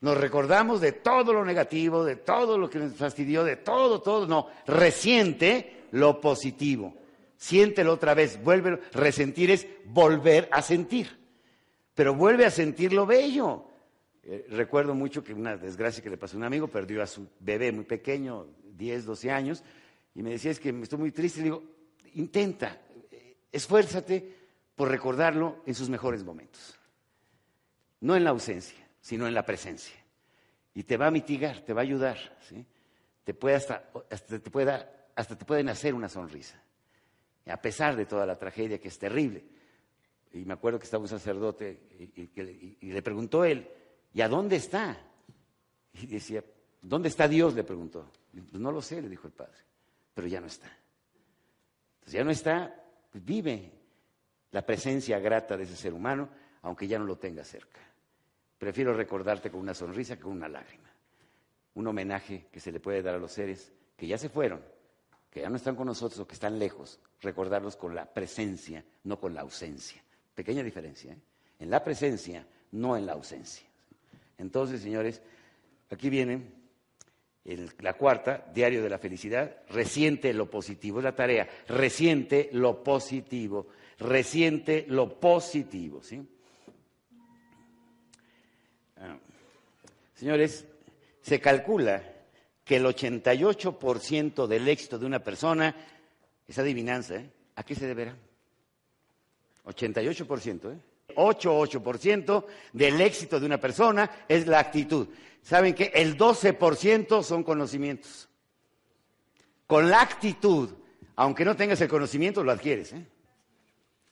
Nos 0.02 0.18
recordamos 0.18 0.82
de 0.82 0.94
todo 0.94 1.32
lo 1.32 1.46
negativo, 1.46 2.04
de 2.04 2.16
todo 2.16 2.58
lo 2.58 2.70
que 2.70 2.80
nos 2.80 2.96
fastidió, 2.96 3.44
de 3.44 3.58
todo, 3.58 4.02
todo. 4.02 4.26
No, 4.26 4.48
resiente 4.66 5.86
lo 5.92 6.20
positivo. 6.20 6.96
Siéntelo 7.38 7.94
otra 7.94 8.16
vez. 8.16 8.42
Vuelve, 8.42 8.80
resentir 8.94 9.52
es 9.52 9.68
volver 9.86 10.50
a 10.52 10.64
sentir. 10.64 11.20
Pero 11.94 12.16
vuelve 12.16 12.46
a 12.46 12.52
sentir 12.52 12.94
lo 12.94 13.06
bello. 13.06 13.69
Eh, 14.32 14.46
recuerdo 14.52 14.94
mucho 14.94 15.24
que 15.24 15.34
una 15.34 15.58
desgracia 15.58 16.04
que 16.04 16.10
le 16.12 16.18
pasó 16.18 16.38
a 16.38 16.38
un 16.38 16.44
amigo, 16.44 16.68
perdió 16.68 17.02
a 17.02 17.08
su 17.08 17.28
bebé 17.40 17.72
muy 17.72 17.84
pequeño, 17.84 18.46
10, 18.76 19.06
12 19.06 19.32
años, 19.32 19.64
y 20.14 20.22
me 20.22 20.30
decía, 20.30 20.52
es 20.52 20.60
que 20.60 20.70
estoy 20.70 21.00
muy 21.00 21.12
triste. 21.12 21.40
Le 21.40 21.46
digo, 21.46 21.64
intenta, 22.14 22.80
eh, 23.10 23.38
esfuérzate 23.52 24.36
por 24.76 24.88
recordarlo 24.90 25.64
en 25.66 25.74
sus 25.74 25.90
mejores 25.90 26.24
momentos. 26.24 26.80
No 28.02 28.16
en 28.16 28.24
la 28.24 28.30
ausencia, 28.30 28.88
sino 29.02 29.28
en 29.28 29.34
la 29.34 29.48
presencia. 29.48 29.96
Y 30.76 30.84
te 30.84 30.96
va 30.96 31.08
a 31.08 31.12
mitigar, 31.12 31.62
te 31.62 31.74
va 31.74 31.82
a 31.82 31.84
ayudar. 31.84 32.18
Te 33.24 33.34
puede 33.34 33.56
hasta, 33.56 33.90
te 33.90 34.40
puede 34.52 34.86
hasta 35.16 35.38
te 35.38 35.44
puede 35.44 35.64
nacer 35.64 35.96
una 35.96 36.08
sonrisa. 36.08 36.62
A 37.48 37.60
pesar 37.60 37.96
de 37.96 38.06
toda 38.06 38.28
la 38.28 38.38
tragedia 38.38 38.80
que 38.80 38.90
es 38.90 39.00
terrible. 39.00 39.44
Y 40.34 40.46
me 40.46 40.54
acuerdo 40.54 40.78
que 40.78 40.86
estaba 40.86 41.02
un 41.02 41.10
sacerdote 41.10 41.82
y 42.80 42.92
le 42.92 43.02
preguntó 43.02 43.44
él, 43.44 43.68
¿Y 44.14 44.22
a 44.22 44.28
dónde 44.28 44.56
está? 44.56 44.98
Y 45.94 46.08
decía, 46.08 46.44
¿dónde 46.82 47.10
está 47.10 47.28
Dios? 47.28 47.54
Le 47.54 47.64
preguntó. 47.64 48.12
No 48.54 48.72
lo 48.72 48.82
sé, 48.82 49.02
le 49.02 49.10
dijo 49.10 49.28
el 49.28 49.34
padre, 49.34 49.58
pero 50.14 50.28
ya 50.28 50.40
no 50.40 50.48
está. 50.48 50.68
Entonces 51.96 52.14
ya 52.14 52.24
no 52.24 52.32
está, 52.32 52.84
pues 53.12 53.24
vive. 53.24 53.72
la 54.52 54.66
presencia 54.66 55.20
grata 55.20 55.56
de 55.58 55.64
ese 55.64 55.76
ser 55.76 55.94
humano, 55.94 56.30
aunque 56.64 56.88
ya 56.88 56.98
no 56.98 57.06
lo 57.06 57.18
tenga 57.18 57.44
cerca. 57.44 57.80
Prefiero 58.58 58.94
recordarte 58.94 59.50
con 59.50 59.60
una 59.60 59.74
sonrisa 59.74 60.16
que 60.16 60.24
con 60.24 60.34
una 60.34 60.50
lágrima. 60.50 60.90
Un 61.76 61.88
homenaje 61.88 62.48
que 62.52 62.60
se 62.60 62.72
le 62.72 62.80
puede 62.80 63.02
dar 63.02 63.16
a 63.16 63.20
los 63.20 63.32
seres 63.32 63.72
que 63.96 64.08
ya 64.08 64.18
se 64.18 64.30
fueron, 64.30 64.62
que 65.30 65.42
ya 65.42 65.50
no 65.50 65.58
están 65.58 65.76
con 65.76 65.88
nosotros 65.88 66.20
o 66.20 66.28
que 66.28 66.34
están 66.34 66.58
lejos, 66.58 67.00
recordarlos 67.22 67.76
con 67.76 67.94
la 67.94 68.06
presencia, 68.06 68.84
no 69.04 69.20
con 69.20 69.34
la 69.34 69.42
ausencia. 69.42 70.04
Pequeña 70.34 70.64
diferencia, 70.64 71.14
¿eh? 71.14 71.18
en 71.60 71.70
la 71.70 71.84
presencia, 71.84 72.46
no 72.72 72.98
en 72.98 73.06
la 73.06 73.14
ausencia. 73.14 73.69
Entonces, 74.40 74.82
señores, 74.82 75.22
aquí 75.90 76.10
viene 76.10 76.42
la 77.80 77.94
cuarta, 77.94 78.46
Diario 78.54 78.82
de 78.82 78.90
la 78.90 78.98
Felicidad, 78.98 79.58
resiente 79.70 80.34
lo 80.34 80.50
positivo, 80.50 81.00
es 81.00 81.04
la 81.04 81.16
tarea, 81.16 81.48
resiente 81.68 82.50
lo 82.54 82.84
positivo, 82.84 83.68
resiente 83.98 84.86
lo 84.88 85.20
positivo, 85.20 86.02
¿sí? 86.04 86.22
Ah. 88.98 89.18
Señores, 90.14 90.66
se 91.22 91.40
calcula 91.40 92.04
que 92.64 92.78
el 92.78 92.86
88% 92.86 94.48
del 94.48 94.68
éxito 94.68 95.00
de 95.00 95.06
una 95.06 95.24
persona, 95.24 95.76
esa 96.48 96.62
adivinanza, 96.62 97.16
¿eh? 97.16 97.30
¿a 97.56 97.64
qué 97.64 97.76
se 97.76 97.88
deberá? 97.88 98.16
88%, 99.66 100.74
¿eh? 100.74 100.89
8,8% 101.20 102.46
del 102.74 103.02
éxito 103.02 103.40
de 103.40 103.46
una 103.46 103.60
persona 103.60 104.10
es 104.28 104.48
la 104.48 104.60
actitud. 104.60 105.08
¿Saben 105.42 105.74
que 105.74 105.92
El 105.94 106.18
12% 106.18 107.24
son 107.24 107.44
conocimientos. 107.44 108.30
Con 109.68 109.90
la 109.90 110.02
actitud, 110.02 110.70
aunque 111.16 111.46
no 111.46 111.56
tengas 111.56 111.80
el 111.82 111.88
conocimiento, 111.88 112.44
lo 112.44 112.52
adquieres. 112.52 112.94
¿eh? 112.94 113.06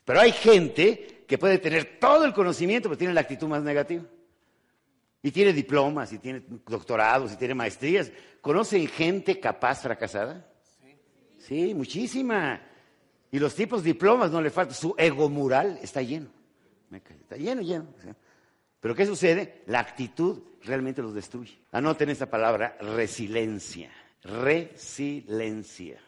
Pero 0.05 0.19
hay 0.19 0.31
gente 0.31 1.23
que 1.27 1.37
puede 1.37 1.57
tener 1.57 1.99
todo 1.99 2.25
el 2.25 2.33
conocimiento, 2.33 2.89
pero 2.89 2.97
tiene 2.97 3.13
la 3.13 3.21
actitud 3.21 3.47
más 3.47 3.63
negativa. 3.63 4.03
Y 5.21 5.31
tiene 5.31 5.51
diplomas, 5.51 6.13
y 6.13 6.19
tiene 6.19 6.43
doctorados, 6.65 7.33
y 7.33 7.37
tiene 7.37 7.55
maestrías. 7.55 8.11
¿Conocen 8.39 8.87
gente 8.87 9.39
capaz 9.39 9.81
fracasada? 9.81 10.47
Sí, 11.39 11.73
muchísima. 11.73 12.61
Y 13.31 13.39
los 13.39 13.55
tipos 13.55 13.83
diplomas 13.83 14.31
no 14.31 14.41
le 14.41 14.49
falta. 14.49 14.73
Su 14.73 14.95
ego 14.97 15.29
moral 15.29 15.79
está 15.81 16.01
lleno. 16.01 16.36
Está 16.91 17.35
lleno, 17.35 17.61
lleno. 17.61 17.87
Pero 18.79 18.95
¿qué 18.95 19.05
sucede? 19.05 19.63
La 19.67 19.79
actitud 19.79 20.41
realmente 20.63 21.01
los 21.01 21.13
destruye. 21.13 21.57
Anoten 21.71 22.09
esta 22.09 22.29
palabra, 22.29 22.77
resiliencia. 22.79 23.91
Resiliencia. 24.23 25.99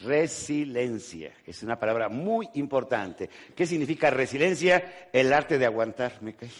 Resiliencia. 0.00 1.32
Es 1.46 1.62
una 1.62 1.78
palabra 1.78 2.08
muy 2.08 2.48
importante. 2.54 3.28
¿Qué 3.54 3.66
significa 3.66 4.10
resiliencia? 4.10 5.08
El 5.12 5.32
arte 5.32 5.58
de 5.58 5.66
aguantar. 5.66 6.22
Me 6.22 6.34
cae. 6.34 6.50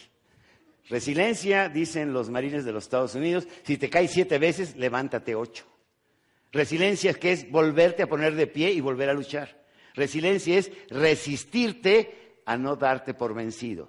Resiliencia, 0.89 1.69
dicen 1.69 2.13
los 2.13 2.31
marines 2.31 2.65
de 2.65 2.73
los 2.73 2.85
Estados 2.85 3.15
Unidos, 3.15 3.47
si 3.63 3.79
te 3.79 3.89
caes 3.89 4.11
siete 4.11 4.39
veces, 4.39 4.77
levántate 4.77 5.37
ocho. 5.37 5.65
Resiliencia 6.51 7.13
es 7.13 7.19
que 7.19 7.33
es 7.33 7.51
volverte 7.51 8.03
a 8.03 8.09
poner 8.09 8.35
de 8.35 8.49
pie 8.49 8.73
y 8.73 8.81
volver 8.81 9.09
a 9.09 9.15
luchar. 9.15 9.61
Resiliencia 9.95 10.59
es 10.59 10.71
resistirte 10.89 12.20
a 12.45 12.57
no 12.57 12.77
darte 12.77 13.15
por 13.15 13.35
vencido. 13.35 13.89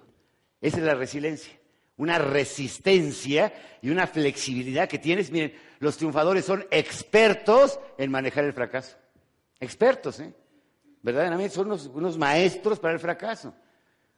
Esa 0.60 0.78
es 0.78 0.84
la 0.84 0.94
resiliencia. 0.94 1.52
Una 1.96 2.18
resistencia 2.18 3.52
y 3.82 3.90
una 3.90 4.06
flexibilidad 4.06 4.88
que 4.88 4.98
tienes. 4.98 5.30
Miren, 5.30 5.52
los 5.80 5.96
triunfadores 5.96 6.44
son 6.44 6.64
expertos 6.70 7.78
en 7.98 8.10
manejar 8.10 8.44
el 8.44 8.52
fracaso. 8.52 8.96
Expertos, 9.60 10.20
¿eh? 10.20 10.32
Verdaderamente 11.02 11.54
son 11.54 11.72
unos, 11.94 12.16
maestros 12.16 12.78
para 12.78 12.94
el 12.94 13.00
fracaso. 13.00 13.52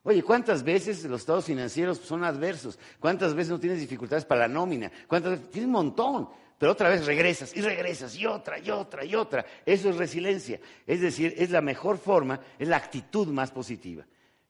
Oye, 0.03 0.23
¿cuántas 0.23 0.63
veces 0.63 1.03
los 1.05 1.23
estados 1.23 1.47
financieros 1.47 1.99
son 1.99 2.25
adversos? 2.25 2.79
¿Cuántas 3.01 3.35
veces 3.35 3.51
no 3.51 3.59
tienes 3.59 3.81
dificultades 3.81 4.27
para 4.27 4.43
la 4.43 4.49
nómina? 4.49 4.93
¿Cuántas 5.09 5.33
veces? 5.33 5.51
Tienes 5.51 5.67
un 5.67 5.73
montón, 5.73 6.29
pero 6.59 6.73
otra 6.73 6.91
vez 6.91 7.07
regresas 7.07 7.57
y 7.57 7.63
regresas 7.63 8.15
y 8.17 8.27
otra 8.27 8.59
y 8.59 8.71
otra 8.71 9.03
y 9.03 9.15
otra. 9.15 9.47
Eso 9.65 9.89
es 9.89 9.97
resiliencia. 9.97 10.61
Es 10.87 11.01
decir, 11.01 11.35
es 11.39 11.51
la 11.51 11.63
mejor 11.63 11.97
forma, 11.97 12.39
es 12.59 12.69
la 12.69 12.77
actitud 12.77 13.29
más 13.29 13.51
positiva 13.51 14.05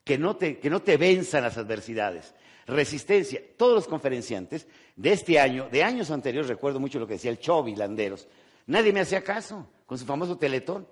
que 0.04 0.18
no 0.18 0.36
te, 0.36 0.58
que 0.58 0.70
no 0.70 0.82
te 0.82 0.96
venzan 0.96 1.42
las 1.42 1.56
adversidades. 1.56 2.34
Resistencia. 2.66 3.40
Todos 3.56 3.74
los 3.74 3.88
conferenciantes 3.88 4.66
de 4.96 5.12
este 5.12 5.40
año, 5.40 5.68
de 5.70 5.82
años 5.82 6.10
anteriores, 6.10 6.48
recuerdo 6.48 6.78
mucho 6.78 6.98
lo 6.98 7.06
que 7.06 7.14
decía 7.14 7.30
el 7.30 7.38
Chovi 7.38 7.74
Landeros, 7.74 8.28
nadie 8.66 8.92
me 8.92 9.00
hacía 9.00 9.22
caso 9.22 9.66
con 9.86 9.98
su 9.98 10.04
famoso 10.04 10.36
teletón. 10.36 10.86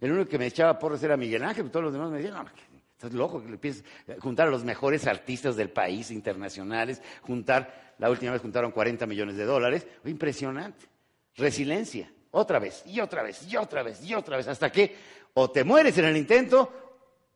El 0.00 0.12
único 0.12 0.28
que 0.28 0.38
me 0.38 0.46
echaba 0.46 0.78
porras 0.78 1.02
era 1.02 1.16
Miguel 1.16 1.42
Ángel, 1.42 1.64
pero 1.64 1.70
todos 1.70 1.84
los 1.84 1.92
demás 1.92 2.10
me 2.10 2.18
decían, 2.18 2.34
no, 2.34 2.50
estás 2.92 3.12
loco, 3.12 3.42
que 3.42 3.50
le 3.50 3.58
piensas 3.58 3.84
juntar 4.20 4.48
a 4.48 4.50
los 4.50 4.64
mejores 4.64 5.06
artistas 5.06 5.56
del 5.56 5.70
país, 5.70 6.10
internacionales, 6.10 7.00
juntar, 7.22 7.94
la 7.98 8.10
última 8.10 8.32
vez 8.32 8.42
juntaron 8.42 8.72
40 8.72 9.06
millones 9.06 9.36
de 9.36 9.44
dólares, 9.44 9.86
impresionante. 10.04 10.86
Resiliencia, 11.36 12.12
otra 12.30 12.58
vez, 12.58 12.82
y 12.86 13.00
otra 13.00 13.22
vez, 13.22 13.46
y 13.48 13.56
otra 13.56 13.82
vez, 13.82 14.02
y 14.04 14.14
otra 14.14 14.36
vez, 14.36 14.48
hasta 14.48 14.70
que 14.70 14.94
o 15.34 15.50
te 15.50 15.64
mueres 15.64 15.96
en 15.98 16.06
el 16.06 16.16
intento 16.16 16.85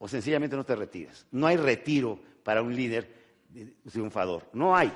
o 0.00 0.09
sencillamente 0.09 0.57
no 0.57 0.64
te 0.64 0.75
retiras. 0.75 1.26
No 1.30 1.47
hay 1.47 1.59
retiro 1.59 2.19
para 2.42 2.62
un 2.62 2.75
líder 2.75 3.07
triunfador. 3.90 4.49
No 4.54 4.75
hay. 4.75 4.90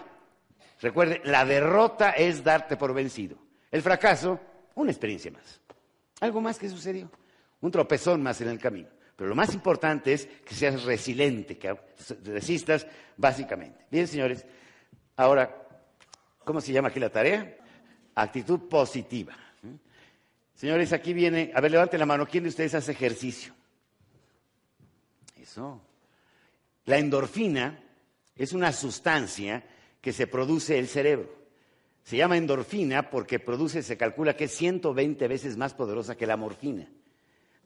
Recuerde, 0.80 1.20
la 1.25 1.44
derrota 1.44 2.12
es 2.12 2.42
darte 2.42 2.76
por 2.78 2.94
vencido. 2.94 3.37
El 3.70 3.82
fracaso, 3.82 4.40
una 4.75 4.90
experiencia 4.90 5.30
más. 5.30 5.61
Algo 6.20 6.40
más 6.40 6.58
que 6.58 6.70
sucedió. 6.70 7.11
Un 7.61 7.70
tropezón 7.70 8.23
más 8.23 8.40
en 8.40 8.49
el 8.49 8.58
camino. 8.58 8.88
Pero 9.14 9.28
lo 9.28 9.37
más 9.37 9.52
importante 9.52 10.14
es 10.14 10.26
que 10.26 10.54
seas 10.54 10.82
resiliente, 10.84 11.58
que 11.58 11.76
resistas 12.25 12.87
básicamente. 13.18 13.84
Bien, 13.90 14.08
señores, 14.08 14.46
ahora, 15.16 15.54
¿cómo 16.44 16.62
se 16.62 16.73
llama 16.73 16.88
aquí 16.88 16.99
la 16.99 17.11
tarea? 17.11 17.58
Actitud 18.14 18.68
positiva. 18.70 19.37
Señores, 20.54 20.94
aquí 20.94 21.12
viene, 21.12 21.52
a 21.54 21.61
ver, 21.61 21.73
levanten 21.73 22.00
la 22.00 22.06
mano, 22.06 22.26
¿quién 22.26 22.44
de 22.44 22.49
ustedes 22.49 22.75
hace 22.75 22.92
ejercicio? 22.92 23.52
La 26.84 26.99
endorfina 26.99 27.80
es 28.37 28.52
una 28.52 28.73
sustancia 28.73 29.64
que 30.00 30.12
se 30.12 30.26
produce 30.26 30.78
el 30.78 30.88
cerebro. 30.88 31.44
Se 32.02 32.16
llama 32.16 32.37
endorfina 32.37 33.11
porque 33.11 33.38
produce, 33.38 33.82
se 33.82 33.96
calcula 33.96 34.37
que 34.37 34.44
es 34.44 34.52
120 34.52 35.26
veces 35.28 35.56
más 35.56 35.73
poderosa 35.73 36.16
que 36.16 36.26
la 36.26 36.37
morfina. 36.37 36.87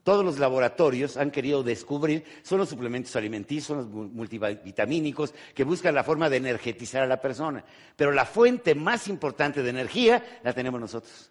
Todos 0.04 0.25
los 0.25 0.38
laboratorios 0.38 1.16
han 1.16 1.30
querido 1.30 1.62
descubrir, 1.62 2.25
son 2.42 2.59
los 2.59 2.68
suplementos 2.68 3.14
alimenticios, 3.16 3.66
son 3.66 3.76
los 3.78 3.88
multivitamínicos, 3.88 5.35
que 5.54 5.64
buscan 5.64 5.95
la 5.95 6.04
forma 6.04 6.30
de 6.30 6.38
energetizar 6.38 7.02
a 7.02 7.07
la 7.07 7.21
persona. 7.21 7.64
Pero 7.97 8.12
la 8.12 8.25
fuente 8.25 8.75
más 8.75 9.09
importante 9.09 9.62
de 9.62 9.71
energía 9.71 10.40
la 10.45 10.52
tenemos 10.52 10.80
nosotros. 10.80 11.30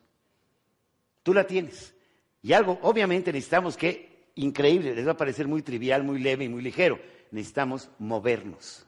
Tú 1.23 1.33
la 1.33 1.47
tienes. 1.47 1.95
Y 2.43 2.53
algo, 2.53 2.77
obviamente 2.83 3.31
necesitamos 3.31 3.77
que 3.77 4.16
increíble, 4.37 4.95
les 4.95 5.05
va 5.05 5.11
a 5.11 5.17
parecer 5.17 5.47
muy 5.47 5.61
trivial, 5.61 6.03
muy 6.03 6.19
leve 6.19 6.45
y 6.45 6.49
muy 6.49 6.61
ligero. 6.61 6.99
Necesitamos 7.31 7.89
movernos, 7.99 8.85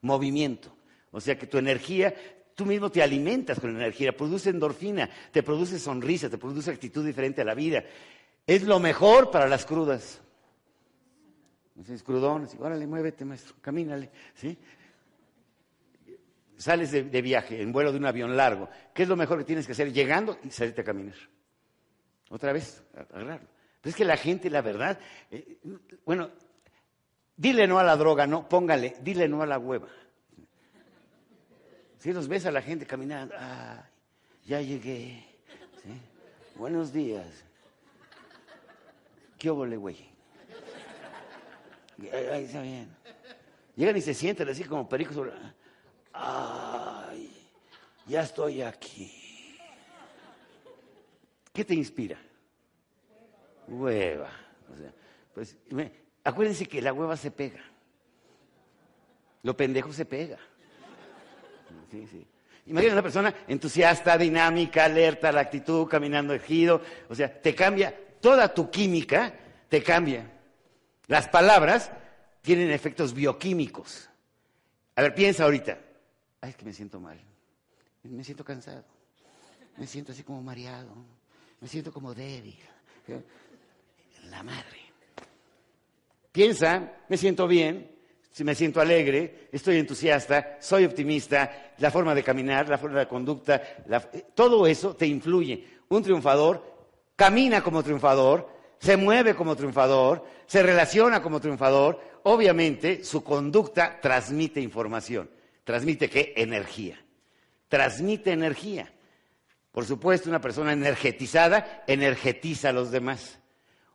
movimiento. 0.00 0.74
O 1.10 1.20
sea 1.20 1.38
que 1.38 1.46
tu 1.46 1.58
energía, 1.58 2.14
tú 2.54 2.66
mismo 2.66 2.90
te 2.90 3.02
alimentas 3.02 3.60
con 3.60 3.70
energía, 3.70 4.16
produce 4.16 4.50
endorfina, 4.50 5.08
te 5.30 5.42
produce 5.42 5.78
sonrisa, 5.78 6.28
te 6.28 6.38
produce 6.38 6.70
actitud 6.70 7.04
diferente 7.04 7.42
a 7.42 7.44
la 7.44 7.54
vida. 7.54 7.84
Es 8.46 8.62
lo 8.62 8.78
mejor 8.78 9.30
para 9.30 9.48
las 9.48 9.64
crudas. 9.64 10.20
Es 11.88 12.02
crudón, 12.02 12.48
órale, 12.58 12.86
muévete, 12.86 13.24
maestro, 13.24 13.56
camínale, 13.60 14.10
¿sí? 14.34 14.56
Sales 16.56 16.90
de, 16.90 17.02
de, 17.04 17.22
viaje, 17.22 17.60
en 17.60 17.70
vuelo 17.70 17.92
de 17.92 17.98
un 17.98 18.06
avión 18.06 18.34
largo. 18.34 18.70
¿Qué 18.94 19.02
es 19.02 19.08
lo 19.10 19.16
mejor 19.16 19.38
que 19.38 19.44
tienes 19.44 19.66
que 19.66 19.72
hacer? 19.72 19.92
Llegando 19.92 20.38
y 20.42 20.50
salirte 20.50 20.80
a 20.80 20.84
caminar. 20.84 21.16
Otra 22.30 22.54
vez, 22.54 22.82
agarrarlo 22.94 23.55
es 23.90 23.96
que 23.96 24.04
la 24.04 24.16
gente, 24.16 24.50
la 24.50 24.62
verdad, 24.62 24.98
eh, 25.30 25.58
bueno, 26.04 26.30
dile 27.36 27.66
no 27.66 27.78
a 27.78 27.84
la 27.84 27.96
droga, 27.96 28.26
no, 28.26 28.48
póngale, 28.48 28.96
dile 29.00 29.28
no 29.28 29.42
a 29.42 29.46
la 29.46 29.58
hueva. 29.58 29.88
Si 31.98 32.12
los 32.12 32.28
ves 32.28 32.46
a 32.46 32.50
la 32.50 32.62
gente 32.62 32.86
caminando, 32.86 33.34
ya 34.44 34.60
llegué, 34.60 35.24
buenos 36.56 36.92
días. 36.92 37.26
¿Qué 39.38 39.50
óvole, 39.50 39.76
güey? 39.76 39.96
Ahí 42.12 42.44
está 42.44 42.62
bien. 42.62 42.88
Llegan 43.76 43.96
y 43.96 44.00
se 44.00 44.14
sienten 44.14 44.48
así 44.48 44.64
como 44.64 44.88
pericos 44.88 45.28
Ay, 46.12 47.30
ya 48.06 48.22
estoy 48.22 48.62
aquí. 48.62 49.58
¿Qué 51.52 51.64
te 51.64 51.74
inspira? 51.74 52.18
Hueva. 53.68 54.30
pues, 55.34 55.56
acuérdense 56.24 56.66
que 56.66 56.80
la 56.80 56.92
hueva 56.92 57.16
se 57.16 57.30
pega. 57.30 57.62
Lo 59.42 59.56
pendejo 59.56 59.92
se 59.92 60.04
pega. 60.04 60.38
Sí, 61.90 62.06
sí. 62.06 62.26
Imagina 62.66 62.94
una 62.94 63.02
persona 63.02 63.34
entusiasta, 63.46 64.18
dinámica, 64.18 64.84
alerta, 64.84 65.30
la 65.30 65.42
actitud, 65.42 65.86
caminando 65.86 66.34
ejido. 66.34 66.82
O 67.08 67.14
sea, 67.14 67.40
te 67.40 67.54
cambia, 67.54 67.94
toda 68.20 68.52
tu 68.52 68.70
química 68.70 69.32
te 69.68 69.82
cambia. 69.82 70.32
Las 71.06 71.28
palabras 71.28 71.92
tienen 72.42 72.70
efectos 72.70 73.14
bioquímicos. 73.14 74.08
A 74.96 75.02
ver, 75.02 75.14
piensa 75.14 75.44
ahorita. 75.44 75.78
Ay, 76.40 76.50
es 76.50 76.56
que 76.56 76.64
me 76.64 76.72
siento 76.72 76.98
mal. 76.98 77.20
Me 78.02 78.24
siento 78.24 78.44
cansado. 78.44 78.84
Me 79.76 79.86
siento 79.86 80.12
así 80.12 80.24
como 80.24 80.42
mareado. 80.42 80.92
Me 81.60 81.68
siento 81.68 81.92
como 81.92 82.14
débil. 82.14 82.58
La 84.30 84.42
madre. 84.42 84.80
Piensa, 86.32 86.92
me 87.08 87.16
siento 87.16 87.46
bien, 87.46 87.96
me 88.44 88.54
siento 88.54 88.80
alegre, 88.80 89.48
estoy 89.50 89.78
entusiasta, 89.78 90.58
soy 90.60 90.84
optimista, 90.84 91.72
la 91.78 91.90
forma 91.90 92.14
de 92.14 92.22
caminar, 92.22 92.68
la 92.68 92.78
forma 92.78 92.98
de 92.98 93.08
conducta, 93.08 93.62
todo 94.34 94.66
eso 94.66 94.94
te 94.94 95.06
influye. 95.06 95.66
Un 95.88 96.02
triunfador 96.02 96.62
camina 97.16 97.62
como 97.62 97.82
triunfador, 97.82 98.50
se 98.78 98.96
mueve 98.96 99.34
como 99.34 99.56
triunfador, 99.56 100.24
se 100.46 100.62
relaciona 100.62 101.22
como 101.22 101.40
triunfador, 101.40 102.00
obviamente 102.24 103.02
su 103.04 103.24
conducta 103.24 103.98
transmite 104.00 104.60
información. 104.60 105.30
¿Transmite 105.64 106.10
qué? 106.10 106.34
Energía. 106.36 107.02
Transmite 107.68 108.32
energía. 108.32 108.92
Por 109.72 109.84
supuesto, 109.84 110.28
una 110.28 110.40
persona 110.40 110.72
energetizada 110.72 111.84
energetiza 111.86 112.68
a 112.68 112.72
los 112.72 112.90
demás. 112.90 113.38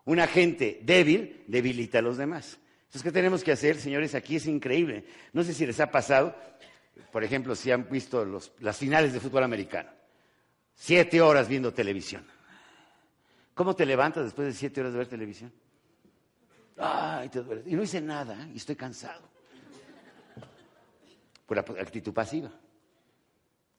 Una 0.06 0.28
gente 0.28 0.80
débil 0.84 1.44
debilita 1.48 2.00
a 2.00 2.02
los 2.02 2.18
demás. 2.18 2.58
Entonces, 2.82 3.04
¿qué 3.04 3.12
tenemos 3.12 3.44
que 3.44 3.52
hacer, 3.52 3.78
señores? 3.78 4.16
Aquí 4.16 4.36
es 4.36 4.48
increíble. 4.48 5.06
No 5.34 5.44
sé 5.44 5.54
si 5.54 5.66
les 5.66 5.80
ha 5.80 5.92
pasado, 5.92 6.36
por 7.12 7.24
ejemplo, 7.24 7.56
si 7.56 7.72
han 7.72 7.90
visto 7.90 8.26
las 8.60 8.78
finales 8.78 9.14
de 9.14 9.20
fútbol 9.20 9.44
americano. 9.44 9.90
Siete 10.76 11.22
horas 11.22 11.48
viendo 11.48 11.74
televisión. 11.74 12.26
¿Cómo 13.54 13.76
te 13.76 13.86
levantas 13.86 14.26
después 14.26 14.48
de 14.48 14.54
siete 14.54 14.82
horas 14.82 14.94
de 14.94 14.98
ver 14.98 15.08
televisión? 15.08 15.54
Ay, 16.78 17.30
te 17.30 17.42
duele. 17.42 17.64
Y 17.66 17.76
no 17.76 17.84
hice 17.84 18.02
nada 18.02 18.50
y 18.54 18.58
estoy 18.58 18.76
cansado. 18.76 19.30
Por 21.46 21.60
actitud 21.60 22.14
pasiva. 22.14 22.52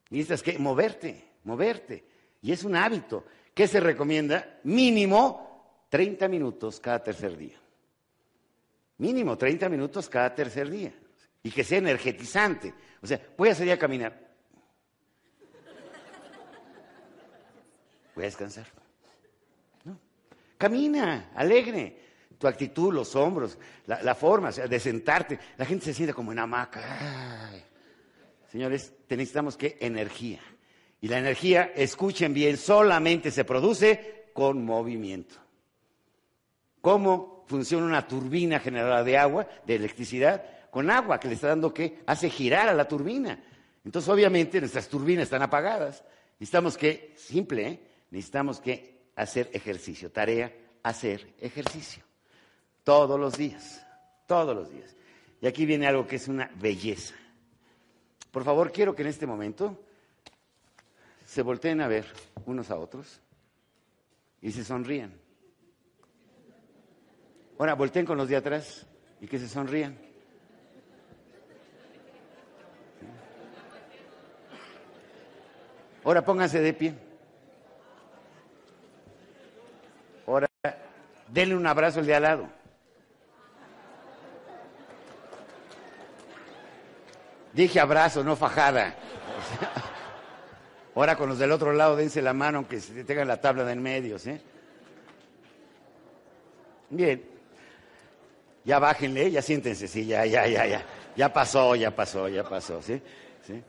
Necesitas 0.09 0.41
que 0.41 0.57
moverte, 0.57 1.33
moverte. 1.43 2.05
Y 2.41 2.51
es 2.51 2.63
un 2.63 2.75
hábito. 2.75 3.25
¿Qué 3.53 3.67
se 3.67 3.79
recomienda? 3.79 4.59
Mínimo 4.63 5.52
30 5.93 6.27
minutos 6.27 6.79
cada 6.79 7.03
tercer 7.03 7.37
día. 7.37 7.55
Mínimo 8.97 9.37
30 9.37 9.69
minutos 9.69 10.09
cada 10.09 10.33
tercer 10.33 10.67
día. 10.67 10.91
Y 11.43 11.51
que 11.51 11.63
sea 11.63 11.77
energetizante. 11.77 12.73
O 12.99 13.05
sea, 13.05 13.21
voy 13.37 13.49
a 13.49 13.53
salir 13.53 13.73
a 13.73 13.77
caminar. 13.77 14.19
Voy 18.15 18.23
a 18.23 18.25
descansar. 18.25 18.65
Camina, 20.57 21.29
alegre. 21.35 21.99
Tu 22.39 22.47
actitud, 22.47 22.91
los 22.91 23.15
hombros, 23.15 23.59
la, 23.85 24.15
forma 24.15 24.51
de 24.51 24.79
sentarte. 24.79 25.37
La 25.57 25.65
gente 25.67 25.85
se 25.85 25.93
siente 25.93 26.15
como 26.15 26.31
en 26.31 26.39
hamaca. 26.39 27.51
Señores, 28.51 28.93
necesitamos 29.09 29.55
que 29.55 29.77
energía. 29.79 30.39
Y 31.01 31.07
la 31.07 31.19
energía, 31.19 31.71
escuchen 31.75 32.33
bien, 32.33 32.57
solamente 32.57 33.29
se 33.29 33.45
produce 33.45 34.31
con 34.33 34.65
movimiento. 34.65 35.42
¿Cómo 36.83 37.45
funciona 37.47 37.85
una 37.85 38.05
turbina 38.05 38.59
generadora 38.59 39.05
de 39.05 39.17
agua, 39.17 39.47
de 39.65 39.75
electricidad? 39.75 40.43
Con 40.69 40.91
agua 40.91 41.17
que 41.17 41.29
le 41.29 41.35
está 41.35 41.47
dando 41.47 41.73
que 41.73 42.03
hace 42.05 42.29
girar 42.29 42.67
a 42.67 42.73
la 42.73 42.89
turbina. 42.89 43.41
Entonces, 43.85 44.09
obviamente, 44.09 44.59
nuestras 44.59 44.89
turbinas 44.89 45.23
están 45.23 45.41
apagadas. 45.41 46.03
Necesitamos 46.39 46.77
que, 46.77 47.13
simple, 47.15 47.67
¿eh? 47.69 47.79
necesitamos 48.11 48.59
que 48.59 49.05
hacer 49.15 49.49
ejercicio. 49.53 50.11
Tarea, 50.11 50.53
hacer 50.83 51.33
ejercicio. 51.39 52.03
Todos 52.83 53.17
los 53.17 53.37
días, 53.37 53.81
todos 54.27 54.53
los 54.53 54.69
días. 54.69 54.93
Y 55.39 55.47
aquí 55.47 55.65
viene 55.65 55.87
algo 55.87 56.05
que 56.05 56.17
es 56.17 56.27
una 56.27 56.51
belleza. 56.55 57.15
Por 58.29 58.43
favor, 58.43 58.73
quiero 58.73 58.93
que 58.93 59.03
en 59.03 59.07
este 59.07 59.25
momento 59.25 59.79
se 61.25 61.43
volteen 61.43 61.79
a 61.79 61.87
ver 61.87 62.07
unos 62.45 62.71
a 62.71 62.75
otros 62.75 63.21
y 64.41 64.51
se 64.51 64.65
sonrían. 64.65 65.22
Ahora, 67.63 67.75
volteen 67.75 68.05
con 68.05 68.17
los 68.17 68.27
de 68.27 68.35
atrás 68.35 68.85
y 69.21 69.25
que 69.25 69.39
se 69.39 69.47
sonrían. 69.47 69.97
Ahora 76.03 76.25
pónganse 76.25 76.59
de 76.59 76.73
pie. 76.73 76.93
denle 81.29 81.55
un 81.55 81.65
abrazo 81.65 82.01
al 82.01 82.05
de 82.05 82.13
al 82.13 82.23
lado. 82.23 82.49
Dije 87.53 87.79
abrazo, 87.79 88.25
no 88.25 88.35
fajada. 88.35 88.93
Ahora 90.95 91.15
con 91.15 91.29
los 91.29 91.39
del 91.39 91.53
otro 91.53 91.71
lado 91.71 91.95
dense 91.95 92.21
la 92.21 92.33
mano 92.33 92.57
aunque 92.57 92.79
tengan 92.79 93.29
la 93.29 93.39
tabla 93.39 93.63
de 93.63 93.71
en 93.71 93.81
medio, 93.81 94.19
¿sí? 94.19 94.37
Bien. 96.89 97.32
Ya 98.65 98.79
bájenle, 98.79 99.29
ya 99.29 99.41
siéntense, 99.41 99.87
sí, 99.87 100.05
ya, 100.05 100.25
ya, 100.25 100.47
ya, 100.47 100.65
ya. 100.65 100.85
Ya 101.15 101.31
pasó, 101.31 101.75
ya 101.75 101.95
pasó, 101.95 102.27
ya 102.29 102.43
pasó, 102.43 102.81
¿sí? 102.81 103.01
¿Sí? 103.45 103.61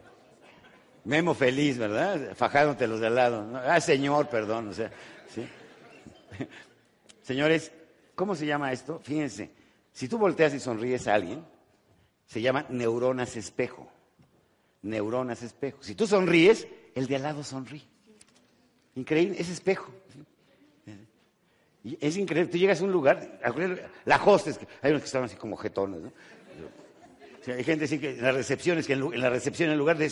Memo 1.05 1.35
feliz, 1.35 1.77
¿verdad? 1.77 2.35
Fajándote 2.35 2.87
los 2.87 3.01
de 3.01 3.09
al 3.09 3.15
lado. 3.15 3.61
Ah, 3.67 3.81
señor, 3.81 4.29
perdón, 4.29 4.69
o 4.69 4.73
sea, 4.73 4.91
¿sí? 5.29 5.47
Señores, 7.23 7.73
¿cómo 8.15 8.35
se 8.35 8.47
llama 8.47 8.73
esto? 8.73 9.01
Fíjense, 9.03 9.51
si 9.93 10.09
tú 10.09 10.19
volteas 10.19 10.55
y 10.55 10.61
sonríes 10.61 11.09
a 11.09 11.15
alguien, 11.15 11.45
se 12.27 12.41
llama 12.41 12.67
neuronas 12.69 13.37
espejo. 13.37 13.89
Neuronas 14.83 15.43
espejo. 15.43 15.83
Si 15.83 15.95
tú 15.95 16.07
sonríes, 16.07 16.67
el 16.95 17.07
de 17.07 17.17
al 17.17 17.23
lado 17.23 17.43
sonríe. 17.43 17.83
Increíble, 18.95 19.37
es 19.39 19.49
espejo. 19.49 19.93
Es 22.01 22.17
increíble, 22.17 22.51
tú 22.51 22.59
llegas 22.59 22.81
a 22.81 22.85
un 22.85 22.93
lugar, 22.93 23.39
la 24.05 24.17
hostes, 24.25 24.59
hay 24.81 24.91
unos 24.91 25.03
que 25.03 25.07
están 25.07 25.25
así 25.25 25.37
como 25.37 25.57
jetones, 25.57 26.01
¿no? 26.01 26.13
hay 27.53 27.65
gente 27.65 27.85
así 27.85 27.99
que 27.99 28.11
en 28.11 28.23
las 28.23 28.35
recepciones, 28.35 28.87
que 28.87 28.95
en, 28.95 29.21
la 29.21 29.29
recepción 29.29 29.71
en 29.71 29.77
lugar 29.77 29.99
de 29.99 30.09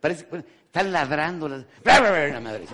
parece, 0.00 0.26
están 0.66 0.92
ladrando, 0.92 1.48
las, 1.48 1.64
la 1.84 2.40
madre. 2.40 2.64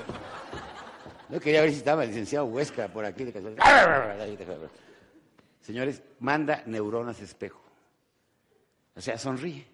No 1.29 1.41
quería 1.41 1.61
ver 1.61 1.71
si 1.71 1.79
estaba 1.79 2.03
el 2.03 2.11
licenciado 2.11 2.47
Huesca 2.47 2.89
por 2.89 3.05
aquí. 3.05 3.33
Señores, 5.61 6.03
manda 6.21 6.63
neuronas 6.67 7.21
espejo. 7.21 7.63
O 8.95 9.01
sea, 9.01 9.19
sonríe, 9.19 9.67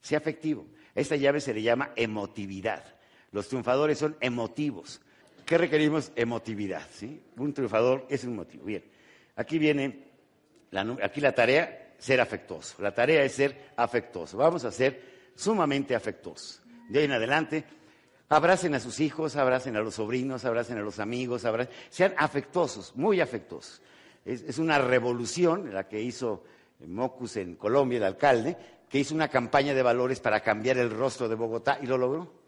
sea 0.00 0.18
afectivo. 0.18 0.66
esta 0.94 1.16
llave 1.16 1.40
se 1.40 1.52
le 1.52 1.62
llama 1.62 1.90
emotividad. 1.96 2.82
Los 3.32 3.48
triunfadores 3.48 3.98
son 3.98 4.16
emotivos. 4.20 5.00
¿Qué 5.50 5.58
requerimos? 5.58 6.12
Emotividad. 6.14 6.86
¿sí? 6.92 7.20
Un 7.36 7.52
triunfador 7.52 8.06
es 8.08 8.22
un 8.22 8.36
motivo. 8.36 8.66
Bien, 8.66 8.84
aquí 9.34 9.58
viene, 9.58 10.04
la, 10.70 10.96
aquí 11.02 11.20
la 11.20 11.34
tarea, 11.34 11.94
ser 11.98 12.20
afectuoso. 12.20 12.80
La 12.80 12.94
tarea 12.94 13.24
es 13.24 13.32
ser 13.32 13.72
afectuoso. 13.74 14.38
Vamos 14.38 14.64
a 14.64 14.70
ser 14.70 15.32
sumamente 15.34 15.96
afectuosos. 15.96 16.62
De 16.88 17.00
ahí 17.00 17.06
en 17.06 17.12
adelante, 17.12 17.64
Abracen 18.28 18.76
a 18.76 18.78
sus 18.78 19.00
hijos, 19.00 19.34
abracen 19.34 19.74
a 19.74 19.80
los 19.80 19.96
sobrinos, 19.96 20.44
abracen 20.44 20.78
a 20.78 20.82
los 20.82 21.00
amigos, 21.00 21.44
sean 21.88 22.14
afectuosos, 22.16 22.94
muy 22.94 23.20
afectuosos. 23.20 23.82
Es, 24.24 24.56
una 24.60 24.78
revolución 24.78 25.74
la 25.74 25.88
que 25.88 26.00
hizo 26.00 26.44
Mocus 26.86 27.38
en 27.38 27.56
Colombia, 27.56 27.96
el 27.96 28.04
alcalde, 28.04 28.56
que 28.88 29.00
hizo 29.00 29.16
una 29.16 29.26
campaña 29.26 29.74
de 29.74 29.82
valores 29.82 30.20
para 30.20 30.38
cambiar 30.44 30.78
el 30.78 30.90
rostro 30.92 31.28
de 31.28 31.34
Bogotá 31.34 31.80
y 31.82 31.86
lo 31.86 31.98
logró. 31.98 32.39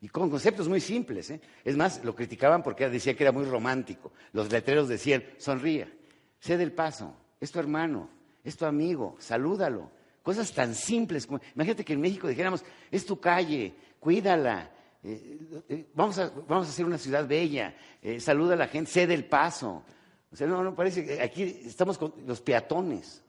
Y 0.00 0.08
con 0.08 0.30
conceptos 0.30 0.68
muy 0.68 0.80
simples. 0.80 1.30
¿eh? 1.30 1.40
Es 1.64 1.76
más, 1.76 2.02
lo 2.04 2.14
criticaban 2.14 2.62
porque 2.62 2.88
decía 2.88 3.14
que 3.14 3.24
era 3.24 3.32
muy 3.32 3.44
romántico. 3.44 4.12
Los 4.32 4.50
letreros 4.50 4.88
decían, 4.88 5.22
sonríe, 5.36 5.88
cede 6.40 6.62
el 6.62 6.72
paso, 6.72 7.14
es 7.38 7.52
tu 7.52 7.58
hermano, 7.58 8.08
es 8.42 8.56
tu 8.56 8.64
amigo, 8.64 9.16
salúdalo. 9.18 9.90
Cosas 10.22 10.52
tan 10.52 10.74
simples 10.74 11.26
como, 11.26 11.40
imagínate 11.54 11.84
que 11.84 11.92
en 11.92 12.00
México 12.00 12.28
dijéramos, 12.28 12.64
es 12.90 13.04
tu 13.04 13.20
calle, 13.20 13.74
cuídala, 13.98 14.70
eh, 15.02 15.38
eh, 15.68 15.86
vamos, 15.94 16.18
a, 16.18 16.30
vamos 16.48 16.66
a 16.66 16.70
hacer 16.70 16.84
una 16.84 16.98
ciudad 16.98 17.26
bella, 17.26 17.74
saluda 18.18 18.54
a 18.54 18.58
la 18.58 18.68
gente, 18.68 18.90
cede 18.90 19.14
el 19.14 19.24
paso. 19.26 19.82
O 20.32 20.36
sea, 20.36 20.46
no, 20.46 20.62
no 20.62 20.74
parece 20.74 21.04
que 21.04 21.20
aquí 21.20 21.42
estamos 21.64 21.98
con 21.98 22.14
los 22.26 22.40
peatones. 22.40 23.22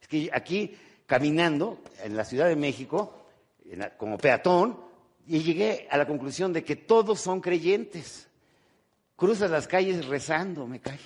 Es 0.00 0.08
que 0.08 0.30
aquí 0.32 0.76
caminando 1.06 1.82
en 2.02 2.16
la 2.16 2.24
Ciudad 2.24 2.48
de 2.48 2.56
México, 2.56 3.26
como 3.96 4.16
peatón, 4.16 4.78
y 5.26 5.40
llegué 5.40 5.88
a 5.90 5.96
la 5.96 6.06
conclusión 6.06 6.52
de 6.52 6.62
que 6.64 6.76
todos 6.76 7.20
son 7.20 7.40
creyentes. 7.40 8.28
Cruzas 9.16 9.50
las 9.50 9.66
calles 9.66 10.06
rezando, 10.06 10.66
me 10.66 10.80
cae. 10.80 10.98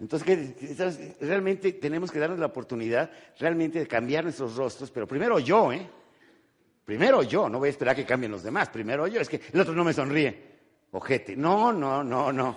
Entonces, 0.00 1.16
realmente 1.20 1.72
tenemos 1.72 2.10
que 2.10 2.18
darnos 2.18 2.38
la 2.38 2.46
oportunidad 2.46 3.10
realmente 3.38 3.78
de 3.78 3.86
cambiar 3.86 4.24
nuestros 4.24 4.56
rostros, 4.56 4.90
pero 4.90 5.06
primero 5.06 5.38
yo, 5.38 5.72
¿eh? 5.72 5.88
Primero 6.84 7.22
yo, 7.22 7.48
no 7.48 7.58
voy 7.58 7.68
a 7.68 7.70
esperar 7.70 7.96
que 7.96 8.04
cambien 8.04 8.30
los 8.30 8.42
demás. 8.42 8.68
Primero 8.68 9.06
yo, 9.06 9.20
es 9.20 9.28
que 9.28 9.40
el 9.52 9.60
otro 9.60 9.74
no 9.74 9.84
me 9.84 9.92
sonríe. 9.92 10.56
Ojete. 10.92 11.34
No, 11.34 11.72
no, 11.72 12.04
no, 12.04 12.32
no. 12.32 12.56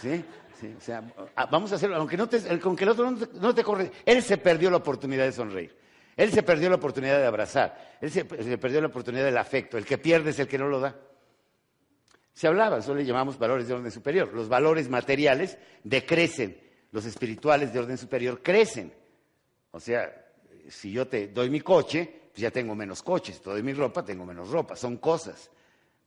¿Sí? 0.00 0.22
Sí, 0.60 0.74
o 0.76 0.80
sea, 0.80 1.02
vamos 1.50 1.72
a 1.72 1.76
hacerlo, 1.76 1.96
aunque 1.96 2.18
no 2.18 2.28
te, 2.28 2.58
con 2.58 2.76
que 2.76 2.84
el 2.84 2.90
otro 2.90 3.10
no 3.10 3.16
te, 3.16 3.38
no 3.38 3.54
te 3.54 3.64
corre. 3.64 3.90
Él 4.04 4.22
se 4.22 4.36
perdió 4.36 4.70
la 4.70 4.76
oportunidad 4.76 5.24
de 5.24 5.32
sonreír. 5.32 5.74
Él 6.16 6.30
se 6.32 6.42
perdió 6.42 6.68
la 6.68 6.76
oportunidad 6.76 7.18
de 7.18 7.26
abrazar. 7.26 7.96
Él 8.00 8.10
se, 8.10 8.24
perdió 8.24 8.80
la 8.80 8.88
oportunidad 8.88 9.24
del 9.24 9.38
afecto. 9.38 9.78
El 9.78 9.86
que 9.86 9.98
pierde 9.98 10.30
es 10.30 10.38
el 10.38 10.48
que 10.48 10.58
no 10.58 10.68
lo 10.68 10.80
da. 10.80 10.96
Se 12.32 12.46
hablaba, 12.46 12.78
eso 12.78 12.94
le 12.94 13.04
llamamos 13.04 13.38
valores 13.38 13.68
de 13.68 13.74
orden 13.74 13.90
superior. 13.90 14.32
Los 14.32 14.48
valores 14.48 14.88
materiales 14.88 15.58
decrecen, 15.84 16.58
los 16.92 17.04
espirituales 17.04 17.72
de 17.72 17.78
orden 17.78 17.98
superior 17.98 18.42
crecen. 18.42 18.92
O 19.70 19.80
sea, 19.80 20.10
si 20.68 20.92
yo 20.92 21.06
te 21.06 21.28
doy 21.28 21.50
mi 21.50 21.60
coche, 21.60 22.20
pues 22.30 22.40
ya 22.40 22.50
tengo 22.50 22.74
menos 22.74 23.02
coches. 23.02 23.36
Si 23.36 23.42
te 23.42 23.50
doy 23.50 23.62
mi 23.62 23.72
ropa, 23.72 24.04
tengo 24.04 24.24
menos 24.24 24.50
ropa. 24.50 24.76
Son 24.76 24.96
cosas. 24.96 25.50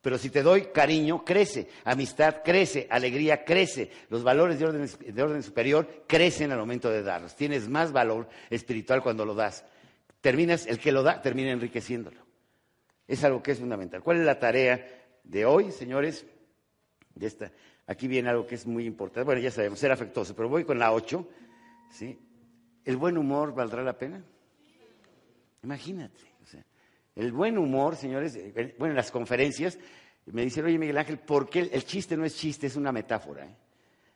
Pero 0.02 0.18
si 0.18 0.30
te 0.30 0.44
doy 0.44 0.64
cariño, 0.74 1.24
crece. 1.24 1.70
Amistad 1.86 2.42
crece. 2.44 2.88
Alegría 2.90 3.46
crece. 3.46 3.90
Los 4.10 4.24
valores 4.24 4.60
de 4.60 4.66
orden, 4.66 4.90
de 5.00 5.24
orden 5.24 5.44
superior 5.44 6.04
crecen 6.08 6.52
al 6.52 6.60
momento 6.60 6.90
de 6.90 7.04
darlos. 7.04 7.36
Tienes 7.36 7.70
más 7.70 7.92
valor 7.92 8.28
espiritual 8.50 9.02
cuando 9.02 9.26
lo 9.26 9.34
das. 9.34 9.64
Terminas, 10.24 10.68
el 10.68 10.80
que 10.80 10.94
lo 10.94 11.04
da, 11.04 11.22
termina 11.22 11.52
enriqueciéndolo. 11.52 12.26
Es 13.06 13.26
algo 13.26 13.44
que 13.44 13.52
es 13.52 13.60
fundamental. 13.60 14.02
¿Cuál 14.02 14.22
es 14.22 14.26
la 14.26 14.40
tarea 14.40 14.88
de 15.22 15.46
hoy, 15.46 15.70
señores? 15.70 16.26
Aquí 17.88 18.08
viene 18.08 18.30
algo 18.30 18.48
que 18.48 18.56
es 18.56 18.66
muy 18.66 18.86
importante. 18.86 19.26
Bueno, 19.26 19.42
ya 19.42 19.52
sabemos, 19.52 19.80
ser 19.80 19.92
afectuoso, 19.92 20.34
pero 20.34 20.48
voy 20.48 20.64
con 20.64 20.80
la 20.80 20.94
8. 20.94 21.28
¿sí? 21.92 22.18
¿El 22.86 22.96
buen 22.96 23.18
humor 23.18 23.54
valdrá 23.54 23.84
la 23.84 23.98
pena? 23.98 24.24
Imagínate. 25.62 26.22
El 27.16 27.34
buen 27.34 27.58
humor, 27.58 27.98
señores, 27.98 28.38
eh, 28.38 28.76
bueno, 28.80 28.94
en 28.94 28.96
las 28.96 29.12
conferencias 29.12 29.78
me 30.28 30.44
dicen, 30.44 30.64
oye 30.64 30.80
Miguel 30.80 30.98
Ángel, 30.98 31.20
¿por 31.20 31.50
qué 31.50 31.70
el 31.72 31.84
chiste 31.84 32.16
no 32.16 32.24
es 32.24 32.38
chiste, 32.38 32.68
es 32.68 32.78
una 32.78 32.94
metáfora? 32.94 33.46
¿eh? 33.46 33.56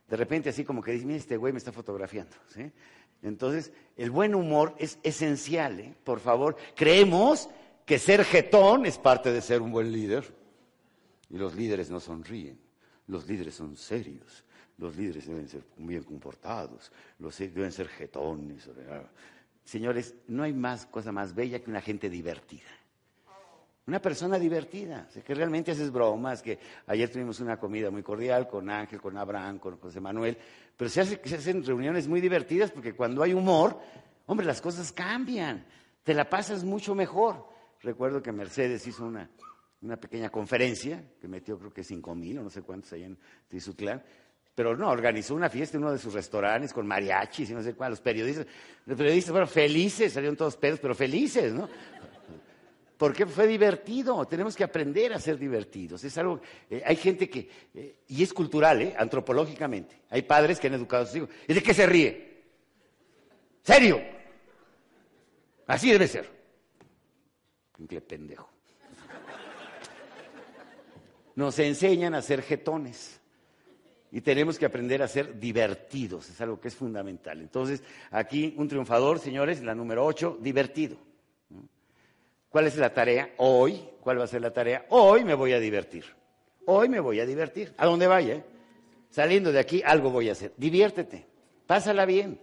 De 0.07 0.15
repente 0.15 0.49
así 0.49 0.63
como 0.63 0.81
que 0.81 0.93
dices, 0.93 1.05
mira, 1.05 1.19
este 1.19 1.35
güey 1.35 1.51
me 1.51 1.59
está 1.59 1.73
fotografiando. 1.73 2.37
¿sí? 2.47 2.71
Entonces, 3.23 3.71
el 3.95 4.11
buen 4.11 4.35
humor 4.35 4.75
es 4.77 4.99
esencial, 5.03 5.79
¿eh? 5.79 5.95
por 6.03 6.19
favor. 6.19 6.55
Creemos 6.75 7.49
que 7.85 7.99
ser 7.99 8.23
jetón 8.23 8.85
es 8.85 8.97
parte 8.97 9.31
de 9.31 9.41
ser 9.41 9.61
un 9.61 9.71
buen 9.71 9.91
líder. 9.91 10.35
Y 11.29 11.37
los 11.37 11.55
líderes 11.55 11.89
no 11.89 11.99
sonríen, 11.99 12.57
los 13.07 13.27
líderes 13.27 13.55
son 13.55 13.75
serios, 13.75 14.45
los 14.77 14.95
líderes 14.95 15.27
deben 15.27 15.49
ser 15.49 15.63
bien 15.75 16.03
comportados, 16.03 16.91
los 17.19 17.37
deben 17.37 17.71
ser 17.71 17.89
jetones. 17.89 18.69
Señores, 19.65 20.15
no 20.27 20.43
hay 20.43 20.53
más 20.53 20.85
cosa 20.85 21.11
más 21.11 21.35
bella 21.35 21.59
que 21.59 21.69
una 21.69 21.81
gente 21.81 22.09
divertida. 22.09 22.69
Una 23.87 24.01
persona 24.01 24.37
divertida, 24.37 25.07
que 25.25 25.33
realmente 25.33 25.71
haces 25.71 25.91
bromas, 25.91 26.41
que 26.41 26.59
ayer 26.87 27.09
tuvimos 27.09 27.39
una 27.39 27.57
comida 27.57 27.89
muy 27.89 28.03
cordial 28.03 28.45
con 28.45 28.69
Ángel, 28.69 28.99
con 28.99 29.17
Abraham, 29.17 29.59
con 29.59 29.77
José 29.77 30.01
Manuel, 30.01 30.37
pero 30.75 30.89
se, 30.89 30.99
hace, 30.99 31.21
se 31.23 31.35
hacen 31.35 31.63
reuniones 31.63 32.05
muy 32.05 32.19
divertidas 32.19 32.69
porque 32.69 32.93
cuando 32.93 33.23
hay 33.23 33.33
humor, 33.33 33.79
hombre, 34.25 34.45
las 34.45 34.59
cosas 34.59 34.91
cambian, 34.91 35.65
te 36.03 36.13
la 36.13 36.29
pasas 36.29 36.65
mucho 36.65 36.95
mejor. 36.95 37.47
Recuerdo 37.81 38.21
que 38.21 38.33
Mercedes 38.33 38.85
hizo 38.87 39.05
una, 39.05 39.29
una 39.81 39.95
pequeña 39.95 40.29
conferencia, 40.29 41.01
que 41.21 41.29
metió 41.29 41.57
creo 41.57 41.71
que 41.71 41.83
cinco 41.83 42.13
mil 42.13 42.39
o 42.39 42.43
no 42.43 42.49
sé 42.49 42.63
cuántos 42.63 42.91
ahí 42.91 43.03
en 43.03 43.17
Tizutlán, 43.47 44.03
pero 44.53 44.75
no, 44.75 44.89
organizó 44.89 45.35
una 45.35 45.49
fiesta 45.49 45.77
en 45.77 45.83
uno 45.83 45.93
de 45.93 45.99
sus 45.99 46.13
restaurantes 46.13 46.73
con 46.73 46.87
mariachis 46.87 47.51
y 47.51 47.53
no 47.53 47.63
sé 47.63 47.73
cuál, 47.75 47.91
los 47.91 48.01
periodistas, 48.01 48.47
los 48.85 48.97
periodistas 48.97 49.31
fueron 49.31 49.47
felices, 49.47 50.11
salieron 50.11 50.35
todos 50.35 50.57
pedos, 50.57 50.79
pero 50.79 50.93
felices, 50.93 51.53
¿no? 51.53 51.69
Porque 52.97 53.25
fue 53.25 53.45
divertido, 53.47 54.25
tenemos 54.25 54.55
que 54.55 54.63
aprender 54.63 55.13
a 55.13 55.19
ser 55.19 55.37
divertidos. 55.37 56.03
Es 56.03 56.17
algo, 56.17 56.41
eh, 56.69 56.81
hay 56.85 56.95
gente 56.95 57.29
que, 57.29 57.49
eh, 57.73 57.99
y 58.07 58.23
es 58.23 58.33
cultural, 58.33 58.81
¿eh? 58.81 58.95
antropológicamente, 58.97 60.01
hay 60.09 60.23
padres 60.23 60.59
que 60.59 60.67
han 60.67 60.73
educado 60.73 61.03
a 61.03 61.05
sus 61.05 61.15
hijos. 61.17 61.29
¿Y 61.47 61.53
de 61.53 61.61
qué 61.61 61.73
se 61.73 61.85
ríe? 61.85 62.43
¿Serio? 63.61 64.01
Así 65.67 65.91
debe 65.91 66.07
ser. 66.07 66.29
Qué 67.87 68.01
pendejo 68.01 68.57
nos 71.37 71.59
enseñan 71.59 72.15
a 72.15 72.21
ser 72.23 72.41
jetones. 72.41 73.21
Y 74.11 74.21
tenemos 74.21 74.57
que 74.57 74.65
aprender 74.65 75.03
a 75.03 75.07
ser 75.07 75.39
divertidos, 75.39 76.29
es 76.29 76.41
algo 76.41 76.59
que 76.59 76.69
es 76.69 76.75
fundamental. 76.75 77.39
Entonces, 77.41 77.83
aquí 78.09 78.55
un 78.57 78.67
triunfador, 78.67 79.19
señores, 79.19 79.61
la 79.61 79.75
número 79.75 80.03
8, 80.03 80.39
divertido. 80.41 80.97
¿Cuál 82.49 82.67
es 82.67 82.75
la 82.77 82.93
tarea? 82.93 83.33
Hoy, 83.37 83.89
¿cuál 84.01 84.19
va 84.19 84.23
a 84.23 84.27
ser 84.27 84.41
la 84.41 84.51
tarea? 84.51 84.85
Hoy 84.89 85.23
me 85.23 85.33
voy 85.33 85.53
a 85.53 85.59
divertir. 85.59 86.05
Hoy 86.65 86.89
me 86.89 86.99
voy 86.99 87.19
a 87.19 87.25
divertir. 87.25 87.73
A 87.77 87.85
donde 87.85 88.07
vaya, 88.07 88.35
¿eh? 88.35 88.45
saliendo 89.09 89.51
de 89.51 89.59
aquí, 89.59 89.81
algo 89.85 90.09
voy 90.09 90.29
a 90.29 90.33
hacer. 90.33 90.53
Diviértete, 90.57 91.25
pásala 91.65 92.05
bien, 92.05 92.39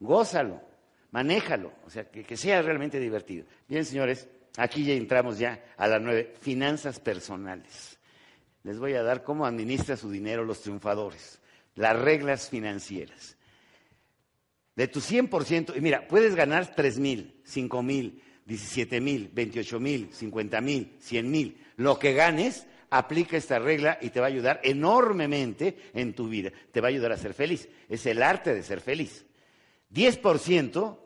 gózalo, 0.00 0.60
manéjalo, 1.10 1.72
o 1.86 1.90
sea, 1.90 2.04
que, 2.04 2.36
sea 2.36 2.62
realmente 2.62 2.98
divertido. 2.98 3.46
Bien, 3.68 3.84
señores, 3.84 4.28
aquí 4.56 4.84
ya 4.84 4.94
entramos 4.94 5.38
ya 5.38 5.62
a 5.76 5.86
las 5.86 6.00
nueve, 6.00 6.34
finanzas 6.40 7.00
personales 7.00 7.98
les 8.64 8.78
voy 8.78 8.94
a 8.94 9.02
dar 9.02 9.24
cómo 9.24 9.46
administra 9.46 9.96
su 9.96 10.10
dinero 10.10 10.44
los 10.44 10.60
triunfadores, 10.62 11.40
las 11.74 11.98
reglas 11.98 12.48
financieras. 12.48 13.36
De 14.76 14.88
tu 14.88 15.00
100%, 15.00 15.76
y 15.76 15.80
mira, 15.80 16.06
puedes 16.08 16.34
ganar 16.34 16.74
3 16.74 16.98
mil, 16.98 17.40
5 17.44 17.82
mil, 17.82 18.22
17 18.46 19.00
mil, 19.00 19.30
28 19.32 19.80
mil, 19.80 20.08
50 20.12 20.60
mil, 20.60 20.96
100 21.00 21.30
mil. 21.30 21.58
Lo 21.76 21.98
que 21.98 22.12
ganes, 22.12 22.66
aplica 22.90 23.36
esta 23.36 23.58
regla 23.58 23.98
y 24.00 24.10
te 24.10 24.20
va 24.20 24.26
a 24.26 24.28
ayudar 24.28 24.60
enormemente 24.62 25.76
en 25.94 26.14
tu 26.14 26.28
vida. 26.28 26.50
Te 26.70 26.80
va 26.80 26.88
a 26.88 26.90
ayudar 26.90 27.12
a 27.12 27.16
ser 27.16 27.34
feliz. 27.34 27.68
Es 27.88 28.04
el 28.06 28.22
arte 28.22 28.54
de 28.54 28.62
ser 28.62 28.80
feliz. 28.80 29.24
10% 29.92 30.98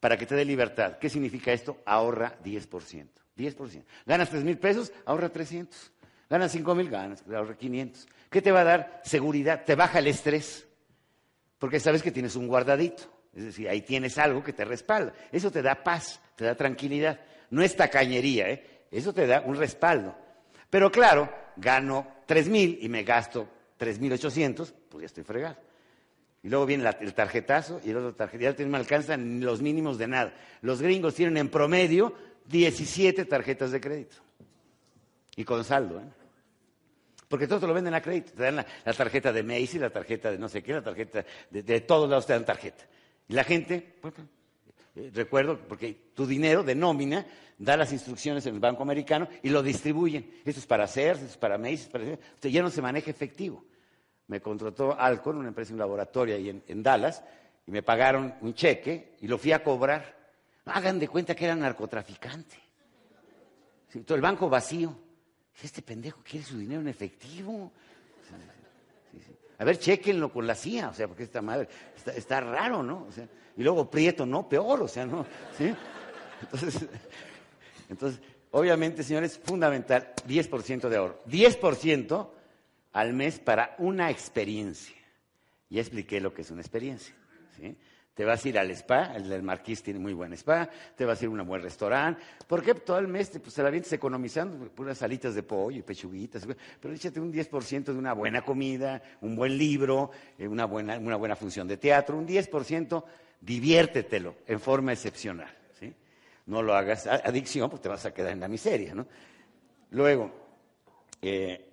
para 0.00 0.16
que 0.16 0.26
te 0.26 0.34
dé 0.34 0.44
libertad. 0.44 0.98
¿Qué 0.98 1.10
significa 1.10 1.52
esto? 1.52 1.78
Ahorra 1.84 2.38
10%. 2.42 3.06
10%. 3.36 3.84
Ganas 4.06 4.30
3 4.30 4.44
mil 4.44 4.58
pesos, 4.58 4.92
ahorra 5.04 5.28
300. 5.28 5.92
Ganas 6.28 6.52
5 6.52 6.74
mil, 6.74 6.88
ganas, 6.88 7.24
ahorra 7.28 7.56
500. 7.56 8.06
¿Qué 8.30 8.40
te 8.40 8.52
va 8.52 8.60
a 8.60 8.64
dar? 8.64 9.02
Seguridad, 9.04 9.64
te 9.64 9.74
baja 9.74 9.98
el 9.98 10.06
estrés, 10.06 10.66
porque 11.58 11.80
sabes 11.80 12.02
que 12.02 12.12
tienes 12.12 12.36
un 12.36 12.46
guardadito. 12.46 13.02
Es 13.34 13.44
decir, 13.44 13.68
ahí 13.68 13.82
tienes 13.82 14.18
algo 14.18 14.42
que 14.42 14.52
te 14.52 14.64
respalda. 14.64 15.12
Eso 15.30 15.50
te 15.50 15.62
da 15.62 15.82
paz, 15.82 16.20
te 16.36 16.44
da 16.44 16.54
tranquilidad. 16.54 17.20
No 17.50 17.62
es 17.62 17.76
tacañería, 17.76 18.48
¿eh? 18.50 18.86
Eso 18.90 19.12
te 19.12 19.26
da 19.26 19.40
un 19.40 19.56
respaldo. 19.56 20.16
Pero 20.68 20.90
claro, 20.90 21.32
gano 21.56 22.06
3 22.26 22.48
mil 22.48 22.78
y 22.80 22.88
me 22.88 23.04
gasto 23.04 23.48
3.800, 23.78 24.72
pues 24.88 25.02
ya 25.02 25.06
estoy 25.06 25.24
fregado. 25.24 25.56
Y 26.42 26.48
luego 26.48 26.66
viene 26.66 26.88
el 27.00 27.14
tarjetazo 27.14 27.80
y 27.84 27.90
el 27.90 27.98
otro 27.98 28.14
tarjetazo. 28.14 28.58
Ya 28.58 28.64
no 28.64 28.70
me 28.70 28.78
alcanzan 28.78 29.40
los 29.40 29.60
mínimos 29.60 29.98
de 29.98 30.08
nada. 30.08 30.34
Los 30.62 30.80
gringos 30.80 31.14
tienen 31.14 31.36
en 31.36 31.48
promedio 31.50 32.14
17 32.46 33.24
tarjetas 33.26 33.70
de 33.70 33.80
crédito. 33.80 34.16
Y 35.36 35.44
con 35.44 35.64
saldo, 35.64 36.00
¿eh? 36.00 36.20
Porque 37.28 37.46
todos 37.46 37.60
te 37.60 37.68
lo 37.68 37.74
venden 37.74 37.94
a 37.94 38.02
crédito. 38.02 38.32
Te 38.32 38.42
dan 38.42 38.56
la, 38.56 38.92
tarjeta 38.92 39.32
de 39.32 39.44
Macy, 39.44 39.78
la 39.78 39.90
tarjeta 39.90 40.32
de 40.32 40.38
no 40.38 40.48
sé 40.48 40.64
qué, 40.64 40.72
la 40.72 40.82
tarjeta 40.82 41.24
de, 41.48 41.80
todos 41.82 42.10
lados 42.10 42.26
te 42.26 42.32
dan 42.32 42.44
tarjeta. 42.44 42.84
Y 43.30 43.32
la 43.32 43.44
gente, 43.44 43.94
pues, 44.00 44.12
eh, 44.96 45.08
recuerdo, 45.14 45.56
porque 45.68 46.10
tu 46.14 46.26
dinero 46.26 46.64
de 46.64 46.74
nómina 46.74 47.24
da 47.56 47.76
las 47.76 47.92
instrucciones 47.92 48.44
en 48.46 48.54
el 48.54 48.60
Banco 48.60 48.82
Americano 48.82 49.28
y 49.44 49.50
lo 49.50 49.62
distribuyen. 49.62 50.28
Esto 50.44 50.58
es 50.58 50.66
para 50.66 50.82
hacer, 50.82 51.12
esto 51.12 51.26
es 51.26 51.36
para 51.36 51.56
Macy, 51.56 51.88
para... 51.92 52.04
Usted 52.06 52.48
ya 52.48 52.60
no 52.60 52.70
se 52.70 52.82
maneja 52.82 53.08
efectivo. 53.08 53.64
Me 54.26 54.40
contrató 54.40 54.98
Alcon, 54.98 55.36
una 55.36 55.46
empresa, 55.46 55.72
un 55.72 55.78
laboratorio 55.78 56.34
ahí 56.34 56.60
en, 56.66 56.82
Dallas, 56.82 57.22
y 57.68 57.70
me 57.70 57.84
pagaron 57.84 58.34
un 58.40 58.52
cheque 58.52 59.14
y 59.20 59.28
lo 59.28 59.38
fui 59.38 59.52
a 59.52 59.62
cobrar. 59.62 60.32
Hagan 60.64 60.98
de 60.98 61.06
cuenta 61.06 61.36
que 61.36 61.44
era 61.44 61.54
narcotraficante. 61.54 62.56
todo 64.04 64.16
el 64.16 64.22
banco 64.22 64.48
vacío. 64.48 64.92
Este 65.62 65.82
pendejo 65.82 66.20
quiere 66.28 66.44
su 66.44 66.58
dinero 66.58 66.80
en 66.80 66.88
efectivo. 66.88 67.70
A 69.60 69.64
ver, 69.64 69.78
chequenlo 69.78 70.32
con 70.32 70.46
la 70.46 70.54
CIA, 70.54 70.88
o 70.88 70.94
sea, 70.94 71.06
porque 71.06 71.22
esta 71.22 71.42
madre 71.42 71.68
está, 72.16 72.40
raro, 72.40 72.82
¿no? 72.82 73.04
O 73.06 73.12
sea, 73.12 73.28
y 73.58 73.62
luego 73.62 73.90
Prieto, 73.90 74.24
no, 74.24 74.48
peor, 74.48 74.80
o 74.80 74.88
sea, 74.88 75.04
¿no? 75.04 75.26
Entonces, 76.40 76.88
entonces, 77.90 78.22
obviamente, 78.52 79.02
señores, 79.02 79.38
fundamental, 79.38 80.14
10% 80.26 80.88
de 80.88 80.96
ahorro. 80.96 81.22
10% 81.26 82.30
al 82.94 83.12
mes 83.12 83.38
para 83.38 83.74
una 83.76 84.10
experiencia. 84.10 84.96
Ya 85.68 85.82
expliqué 85.82 86.22
lo 86.22 86.32
que 86.32 86.40
es 86.40 86.50
una 86.50 86.62
experiencia. 86.62 87.14
¿sí? 87.58 87.76
Te 88.20 88.26
vas 88.26 88.44
a 88.44 88.48
ir 88.50 88.58
al 88.58 88.70
spa, 88.72 89.14
el 89.16 89.30
del 89.30 89.42
tiene 89.82 89.98
muy 89.98 90.12
buen 90.12 90.34
spa, 90.34 90.68
te 90.94 91.06
vas 91.06 91.18
a 91.18 91.24
ir 91.24 91.28
a 91.30 91.32
un 91.32 91.48
buen 91.48 91.62
restaurante. 91.62 92.20
¿Por 92.46 92.62
qué 92.62 92.74
todo 92.74 92.98
el 92.98 93.08
mes 93.08 93.30
pues, 93.42 93.54
te 93.54 93.62
la 93.62 93.70
vienes 93.70 93.90
economizando? 93.94 94.58
Puras 94.68 94.98
salitas 94.98 95.34
de 95.34 95.42
pollo 95.42 95.78
y 95.78 95.82
pechuguitas. 95.82 96.46
Pero 96.78 96.92
échate 96.92 97.18
un 97.18 97.32
10% 97.32 97.84
de 97.84 97.92
una 97.92 98.12
buena 98.12 98.42
comida, 98.42 99.02
un 99.22 99.34
buen 99.34 99.56
libro, 99.56 100.10
eh, 100.36 100.46
una 100.46 100.66
buena, 100.66 100.98
una 100.98 101.16
buena 101.16 101.34
función 101.34 101.66
de 101.66 101.78
teatro. 101.78 102.18
Un 102.18 102.28
10%, 102.28 103.04
diviértetelo 103.40 104.34
en 104.46 104.60
forma 104.60 104.92
excepcional. 104.92 105.56
¿sí? 105.80 105.90
No 106.44 106.62
lo 106.62 106.74
hagas 106.74 107.06
adicción, 107.06 107.70
porque 107.70 107.84
te 107.84 107.88
vas 107.88 108.04
a 108.04 108.12
quedar 108.12 108.32
en 108.32 108.40
la 108.40 108.48
miseria. 108.48 108.94
¿no? 108.94 109.06
Luego, 109.92 110.30
eh, 111.22 111.70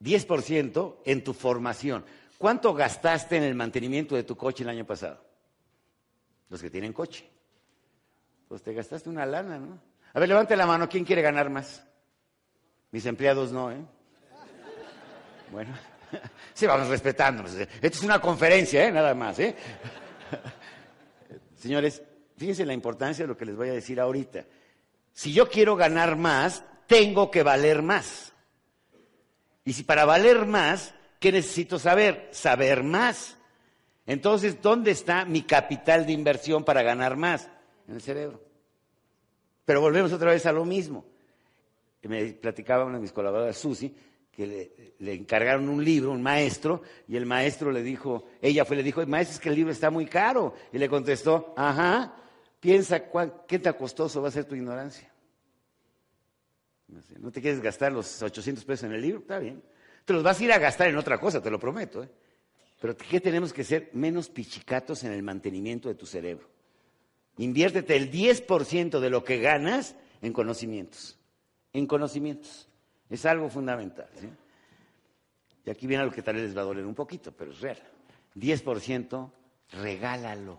10% 0.00 0.96
en 1.04 1.22
tu 1.22 1.32
formación. 1.34 2.04
¿Cuánto 2.36 2.74
gastaste 2.74 3.36
en 3.36 3.44
el 3.44 3.54
mantenimiento 3.54 4.16
de 4.16 4.24
tu 4.24 4.36
coche 4.36 4.64
el 4.64 4.70
año 4.70 4.84
pasado? 4.84 5.28
Los 6.48 6.62
que 6.62 6.70
tienen 6.70 6.92
coche. 6.92 7.28
Pues 8.48 8.62
te 8.62 8.72
gastaste 8.72 9.08
una 9.08 9.26
lana, 9.26 9.58
¿no? 9.58 9.78
A 10.14 10.20
ver, 10.20 10.28
levante 10.28 10.56
la 10.56 10.66
mano, 10.66 10.88
¿quién 10.88 11.04
quiere 11.04 11.22
ganar 11.22 11.50
más? 11.50 11.84
Mis 12.90 13.04
empleados 13.06 13.52
no, 13.52 13.70
¿eh? 13.70 13.84
Bueno, 15.52 15.74
sí, 16.54 16.66
vamos 16.66 16.88
respetándonos. 16.88 17.54
Esto 17.54 17.86
es 17.86 18.02
una 18.02 18.20
conferencia, 18.20 18.86
¿eh? 18.86 18.92
Nada 18.92 19.14
más, 19.14 19.38
¿eh? 19.38 19.54
Señores, 21.56 22.02
fíjense 22.36 22.64
la 22.64 22.72
importancia 22.72 23.24
de 23.24 23.28
lo 23.28 23.36
que 23.36 23.44
les 23.44 23.56
voy 23.56 23.68
a 23.68 23.72
decir 23.72 24.00
ahorita. 24.00 24.44
Si 25.12 25.32
yo 25.32 25.48
quiero 25.48 25.76
ganar 25.76 26.16
más, 26.16 26.64
tengo 26.86 27.30
que 27.30 27.42
valer 27.42 27.82
más. 27.82 28.32
Y 29.64 29.72
si 29.72 29.82
para 29.82 30.04
valer 30.04 30.46
más, 30.46 30.94
¿qué 31.18 31.32
necesito 31.32 31.78
saber? 31.78 32.28
Saber 32.32 32.82
más. 32.82 33.37
Entonces, 34.08 34.62
¿dónde 34.62 34.90
está 34.90 35.26
mi 35.26 35.42
capital 35.42 36.06
de 36.06 36.12
inversión 36.12 36.64
para 36.64 36.82
ganar 36.82 37.18
más? 37.18 37.50
En 37.86 37.94
el 37.94 38.00
cerebro. 38.00 38.42
Pero 39.66 39.82
volvemos 39.82 40.10
otra 40.14 40.30
vez 40.30 40.46
a 40.46 40.52
lo 40.52 40.64
mismo. 40.64 41.04
Me 42.04 42.24
platicaba 42.32 42.86
una 42.86 42.94
de 42.94 43.02
mis 43.02 43.12
colaboradoras, 43.12 43.58
Susi, 43.58 43.94
que 44.32 44.94
le, 44.98 45.12
encargaron 45.12 45.68
un 45.68 45.84
libro, 45.84 46.10
un 46.10 46.22
maestro, 46.22 46.80
y 47.06 47.16
el 47.16 47.26
maestro 47.26 47.70
le 47.70 47.82
dijo, 47.82 48.24
ella 48.40 48.64
fue, 48.64 48.76
le 48.76 48.82
dijo, 48.82 49.06
maestro, 49.06 49.34
es 49.34 49.40
que 49.40 49.50
el 49.50 49.56
libro 49.56 49.72
está 49.72 49.90
muy 49.90 50.06
caro. 50.06 50.54
Y 50.72 50.78
le 50.78 50.88
contestó, 50.88 51.52
ajá, 51.54 52.14
piensa 52.60 53.02
qué 53.46 53.58
tan 53.58 53.74
costoso 53.74 54.22
va 54.22 54.28
a 54.28 54.32
ser 54.32 54.46
tu 54.46 54.54
ignorancia. 54.54 55.12
No 57.18 57.30
te 57.30 57.42
quieres 57.42 57.60
gastar 57.60 57.92
los 57.92 58.22
800 58.22 58.64
pesos 58.64 58.84
en 58.84 58.94
el 58.94 59.02
libro, 59.02 59.20
está 59.20 59.38
bien. 59.38 59.62
Te 60.06 60.14
los 60.14 60.22
vas 60.22 60.40
a 60.40 60.44
ir 60.44 60.52
a 60.52 60.58
gastar 60.58 60.88
en 60.88 60.96
otra 60.96 61.20
cosa, 61.20 61.42
te 61.42 61.50
lo 61.50 61.58
prometo. 61.58 62.02
¿eh? 62.02 62.08
Pero 62.80 62.96
¿qué 62.96 63.20
tenemos 63.20 63.52
que 63.52 63.64
ser? 63.64 63.90
Menos 63.92 64.28
pichicatos 64.28 65.02
en 65.04 65.12
el 65.12 65.22
mantenimiento 65.22 65.88
de 65.88 65.94
tu 65.94 66.06
cerebro. 66.06 66.48
Inviértete 67.38 67.96
el 67.96 68.10
10% 68.10 69.00
de 69.00 69.10
lo 69.10 69.24
que 69.24 69.38
ganas 69.38 69.96
en 70.22 70.32
conocimientos. 70.32 71.18
En 71.72 71.86
conocimientos. 71.86 72.68
Es 73.10 73.24
algo 73.26 73.48
fundamental. 73.48 74.08
Y 75.64 75.70
aquí 75.70 75.86
viene 75.86 76.02
algo 76.02 76.14
que 76.14 76.22
tal 76.22 76.36
vez 76.36 76.44
les 76.44 76.56
va 76.56 76.62
a 76.62 76.64
doler 76.64 76.86
un 76.86 76.94
poquito, 76.94 77.32
pero 77.32 77.50
es 77.50 77.60
real. 77.60 77.82
10% 78.36 79.30
regálalo. 79.72 80.58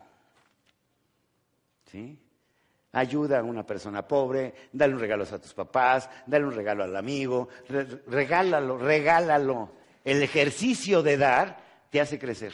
¿Sí? 1.91 2.17
Ayuda 2.91 3.39
a 3.39 3.43
una 3.43 3.65
persona 3.65 4.07
pobre, 4.07 4.53
dale 4.71 4.93
un 4.93 4.99
regalo 4.99 5.23
a 5.23 5.39
tus 5.39 5.53
papás, 5.53 6.09
dale 6.25 6.45
un 6.45 6.53
regalo 6.53 6.83
al 6.83 6.95
amigo, 6.95 7.49
regálalo, 8.07 8.77
regálalo. 8.77 9.71
El 10.03 10.23
ejercicio 10.23 11.03
de 11.03 11.17
dar 11.17 11.68
te 11.89 12.01
hace 12.01 12.19
crecer. 12.19 12.53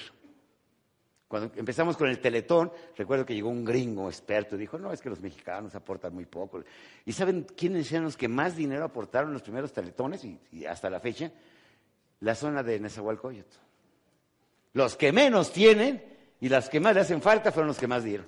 Cuando 1.27 1.51
empezamos 1.55 1.97
con 1.97 2.07
el 2.07 2.19
teletón, 2.19 2.71
recuerdo 2.95 3.25
que 3.25 3.33
llegó 3.33 3.49
un 3.49 3.65
gringo 3.65 4.07
experto 4.07 4.55
y 4.55 4.59
dijo, 4.59 4.77
no, 4.77 4.93
es 4.93 5.01
que 5.01 5.09
los 5.09 5.19
mexicanos 5.21 5.73
aportan 5.73 6.13
muy 6.13 6.25
poco. 6.25 6.63
¿Y 7.03 7.11
saben 7.13 7.47
quiénes 7.57 7.91
eran 7.91 8.03
los 8.03 8.15
que 8.15 8.27
más 8.27 8.55
dinero 8.55 8.85
aportaron 8.85 9.33
los 9.33 9.41
primeros 9.41 9.73
teletones 9.73 10.23
y, 10.23 10.65
hasta 10.65 10.89
la 10.89 10.99
fecha? 10.99 11.31
La 12.19 12.35
zona 12.35 12.61
de 12.63 12.79
Nezahualcóyotl. 12.79 13.57
Los 14.73 14.95
que 14.95 15.11
menos 15.11 15.51
tienen 15.51 16.03
y 16.39 16.49
las 16.49 16.69
que 16.69 16.79
más 16.79 16.93
le 16.93 17.01
hacen 17.01 17.21
falta 17.21 17.51
fueron 17.51 17.69
los 17.69 17.79
que 17.79 17.87
más 17.87 18.03
dieron. 18.03 18.27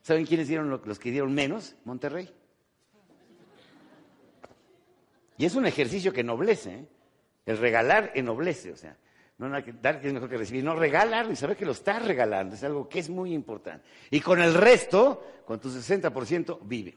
¿Saben 0.00 0.24
quiénes 0.24 0.48
dieron 0.48 0.68
los 0.70 0.98
que 0.98 1.10
dieron 1.10 1.34
menos? 1.34 1.76
Monterrey. 1.84 2.30
Y 5.36 5.44
es 5.44 5.54
un 5.54 5.66
ejercicio 5.66 6.12
que 6.12 6.20
ennoblece. 6.20 6.72
¿eh? 6.72 6.86
El 7.46 7.58
regalar 7.58 8.12
ennoblece, 8.14 8.72
o 8.72 8.76
sea, 8.76 8.96
no 9.38 9.50
dar 9.50 10.00
es 10.02 10.12
mejor 10.12 10.28
que 10.28 10.36
recibir, 10.36 10.62
no 10.62 10.76
regalar 10.76 11.30
y 11.30 11.36
saber 11.36 11.56
que 11.56 11.66
lo 11.66 11.72
estás 11.72 12.04
regalando, 12.04 12.54
es 12.54 12.62
algo 12.62 12.88
que 12.88 13.00
es 13.00 13.10
muy 13.10 13.32
importante. 13.32 13.84
Y 14.10 14.20
con 14.20 14.40
el 14.40 14.54
resto, 14.54 15.42
con 15.44 15.58
tu 15.58 15.68
60%, 15.68 16.58
vive. 16.62 16.96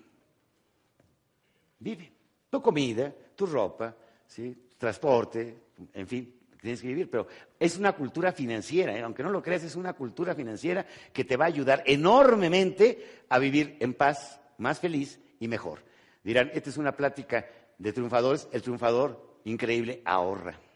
Vive. 1.80 2.12
Tu 2.50 2.62
comida, 2.62 3.14
tu 3.36 3.46
ropa, 3.46 3.96
¿sí? 4.28 4.56
transporte, 4.78 5.58
en 5.94 6.08
fin, 6.08 6.34
tienes 6.62 6.82
que 6.82 6.88
vivir, 6.88 7.10
pero 7.10 7.28
es 7.60 7.78
una 7.78 7.94
cultura 7.94 8.32
financiera, 8.32 8.96
¿eh? 8.96 9.02
aunque 9.02 9.24
no 9.24 9.32
lo 9.32 9.42
creas, 9.42 9.64
es 9.64 9.76
una 9.76 9.94
cultura 9.94 10.36
financiera 10.36 10.86
que 11.12 11.26
te 11.26 11.38
va 11.38 11.46
a 11.46 11.50
ayudar 11.50 11.84
enormemente 11.86 13.24
a 13.30 13.40
vivir 13.40 13.78
en 13.80 13.96
paz, 13.96 14.40
más 14.60 14.80
feliz 14.80 15.20
y 15.40 15.48
mejor. 15.48 15.80
Dirán, 16.24 16.52
esta 16.54 16.70
es 16.70 16.78
una 16.78 16.92
plática 16.92 17.48
de 17.78 17.94
triunfadores, 17.94 18.48
el 18.52 18.62
triunfador 18.62 19.40
increíble 19.46 20.02
ahorra. 20.06 20.67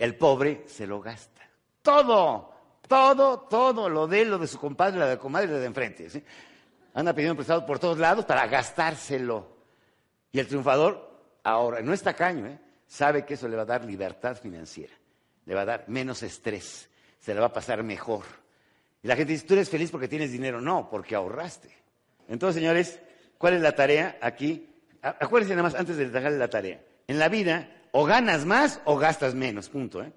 El 0.00 0.16
pobre 0.16 0.64
se 0.66 0.86
lo 0.86 0.98
gasta. 1.02 1.42
Todo, 1.82 2.54
todo, 2.88 3.40
todo, 3.40 3.86
lo 3.90 4.06
de 4.06 4.24
lo 4.24 4.38
de 4.38 4.46
su 4.46 4.58
compadre, 4.58 4.98
la 4.98 5.06
de 5.06 5.18
comadre 5.18 5.48
y 5.48 5.52
la 5.52 5.58
de 5.58 5.66
enfrente. 5.66 6.08
¿sí? 6.08 6.24
Anda 6.94 7.12
pidiendo 7.12 7.36
prestado 7.36 7.66
por 7.66 7.78
todos 7.78 7.98
lados 7.98 8.24
para 8.24 8.46
gastárselo. 8.46 9.58
Y 10.32 10.40
el 10.40 10.46
triunfador 10.46 11.38
ahorra, 11.44 11.82
no 11.82 11.92
está 11.92 12.14
caño, 12.14 12.46
¿eh? 12.46 12.58
sabe 12.86 13.26
que 13.26 13.34
eso 13.34 13.46
le 13.46 13.56
va 13.56 13.62
a 13.62 13.66
dar 13.66 13.84
libertad 13.84 14.38
financiera, 14.38 14.94
le 15.44 15.54
va 15.54 15.60
a 15.60 15.66
dar 15.66 15.84
menos 15.88 16.22
estrés, 16.22 16.88
se 17.18 17.34
le 17.34 17.40
va 17.40 17.48
a 17.48 17.52
pasar 17.52 17.82
mejor. 17.82 18.24
Y 19.02 19.08
la 19.08 19.16
gente 19.16 19.34
dice, 19.34 19.46
tú 19.46 19.52
eres 19.52 19.68
feliz 19.68 19.90
porque 19.90 20.08
tienes 20.08 20.32
dinero. 20.32 20.62
No, 20.62 20.88
porque 20.88 21.14
ahorraste. 21.14 21.68
Entonces, 22.26 22.58
señores, 22.58 23.00
¿cuál 23.36 23.52
es 23.52 23.60
la 23.60 23.72
tarea 23.72 24.16
aquí? 24.22 24.66
Acuérdense 25.02 25.54
nada 25.54 25.68
más 25.68 25.74
antes 25.74 25.98
de 25.98 26.08
dejarle 26.08 26.38
la 26.38 26.48
tarea. 26.48 26.80
En 27.06 27.18
la 27.18 27.28
vida, 27.28 27.68
o 27.92 28.04
ganas 28.04 28.44
más 28.44 28.80
o 28.84 28.96
gastas 28.96 29.34
menos, 29.34 29.68
punto. 29.68 30.02
¿eh? 30.02 30.12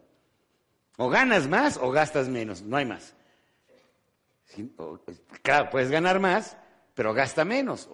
O 0.97 1.09
ganas 1.09 1.47
más 1.47 1.77
o 1.77 1.91
gastas 1.91 2.29
menos, 2.29 2.62
no 2.62 2.77
hay 2.77 2.86
más. 2.86 3.15
claro, 5.41 5.69
puedes 5.69 5.89
ganar 5.89 6.19
más, 6.19 6.57
pero 6.93 7.13
gasta 7.13 7.43
menos. 7.45 7.89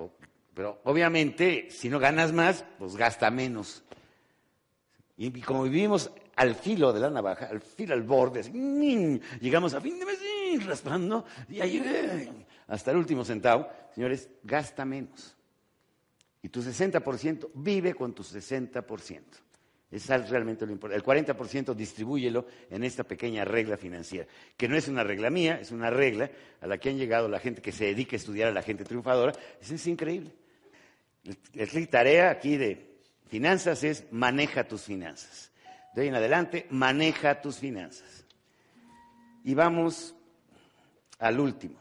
pero 0.54 0.82
obviamente, 0.84 1.70
si 1.70 1.90
no 1.90 2.00
ganas 2.00 2.34
más, 2.34 2.66
pues 2.78 2.96
gasta 2.96 3.32
menos. 3.32 3.84
Y, 5.18 5.42
como 5.42 5.64
vivimos 5.64 6.12
al 6.36 6.56
filo 6.56 6.94
de 6.94 7.02
la 7.02 7.10
navaja, 7.10 7.48
al 7.48 7.60
filo, 7.60 7.94
al 7.94 8.04
borde, 8.04 8.42
llegamos 9.42 9.74
a 9.74 9.82
fin 9.82 10.00
de 10.00 10.06
mes 10.06 10.20
raspando, 10.66 11.26
y 11.50 11.62
ahí, 11.62 11.78
eh, 11.86 12.32
hasta 12.68 12.92
el 12.92 12.98
último 12.98 13.24
centavo, 13.24 13.68
señores, 13.94 14.30
gasta 14.44 14.86
menos. 14.86 15.36
Y 16.42 16.50
tu 16.50 16.62
60% 16.62 17.50
vive 17.54 17.94
con 17.94 18.14
tu 18.14 18.24
60%. 18.24 19.22
Es 19.92 20.08
realmente 20.08 20.66
lo 20.66 20.72
importante. 20.72 20.98
El 20.98 21.26
40% 21.26 21.74
distribúyelo 21.74 22.46
en 22.70 22.84
esta 22.84 23.04
pequeña 23.04 23.44
regla 23.44 23.76
financiera, 23.76 24.28
que 24.56 24.68
no 24.68 24.76
es 24.76 24.88
una 24.88 25.04
regla 25.04 25.30
mía, 25.30 25.60
es 25.60 25.72
una 25.72 25.90
regla 25.90 26.30
a 26.62 26.68
la 26.68 26.78
que 26.78 26.90
han 26.90 26.98
llegado 26.98 27.28
la 27.28 27.40
gente 27.40 27.62
que 27.62 27.72
se 27.72 27.86
dedica 27.86 28.16
a 28.16 28.18
estudiar 28.18 28.50
a 28.50 28.52
la 28.52 28.62
gente 28.62 28.84
triunfadora. 28.84 29.34
Es 29.60 29.88
increíble. 29.88 30.32
La 31.54 31.86
tarea 31.88 32.30
aquí 32.30 32.56
de 32.58 32.90
Finanzas 33.30 33.84
es 33.84 34.12
maneja 34.12 34.68
tus 34.68 34.82
finanzas. 34.82 35.52
De 35.94 36.02
ahí 36.02 36.08
en 36.08 36.16
adelante, 36.16 36.66
maneja 36.72 37.40
tus 37.42 37.58
finanzas. 37.58 38.26
Y 39.44 39.54
vamos 39.54 40.16
al 41.20 41.40
último. 41.40 41.80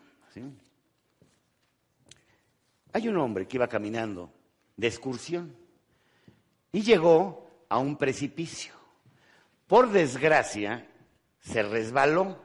Hay 2.92 3.08
un 3.08 3.16
hombre 3.16 3.48
que 3.48 3.56
iba 3.56 3.66
caminando 3.66 4.30
de 4.76 4.86
excursión 4.86 5.56
y 6.70 6.82
llegó 6.82 7.47
a 7.68 7.78
un 7.78 7.96
precipicio. 7.96 8.74
Por 9.66 9.90
desgracia, 9.90 10.86
se 11.40 11.62
resbaló. 11.62 12.38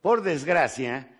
Por 0.00 0.22
desgracia, 0.22 1.18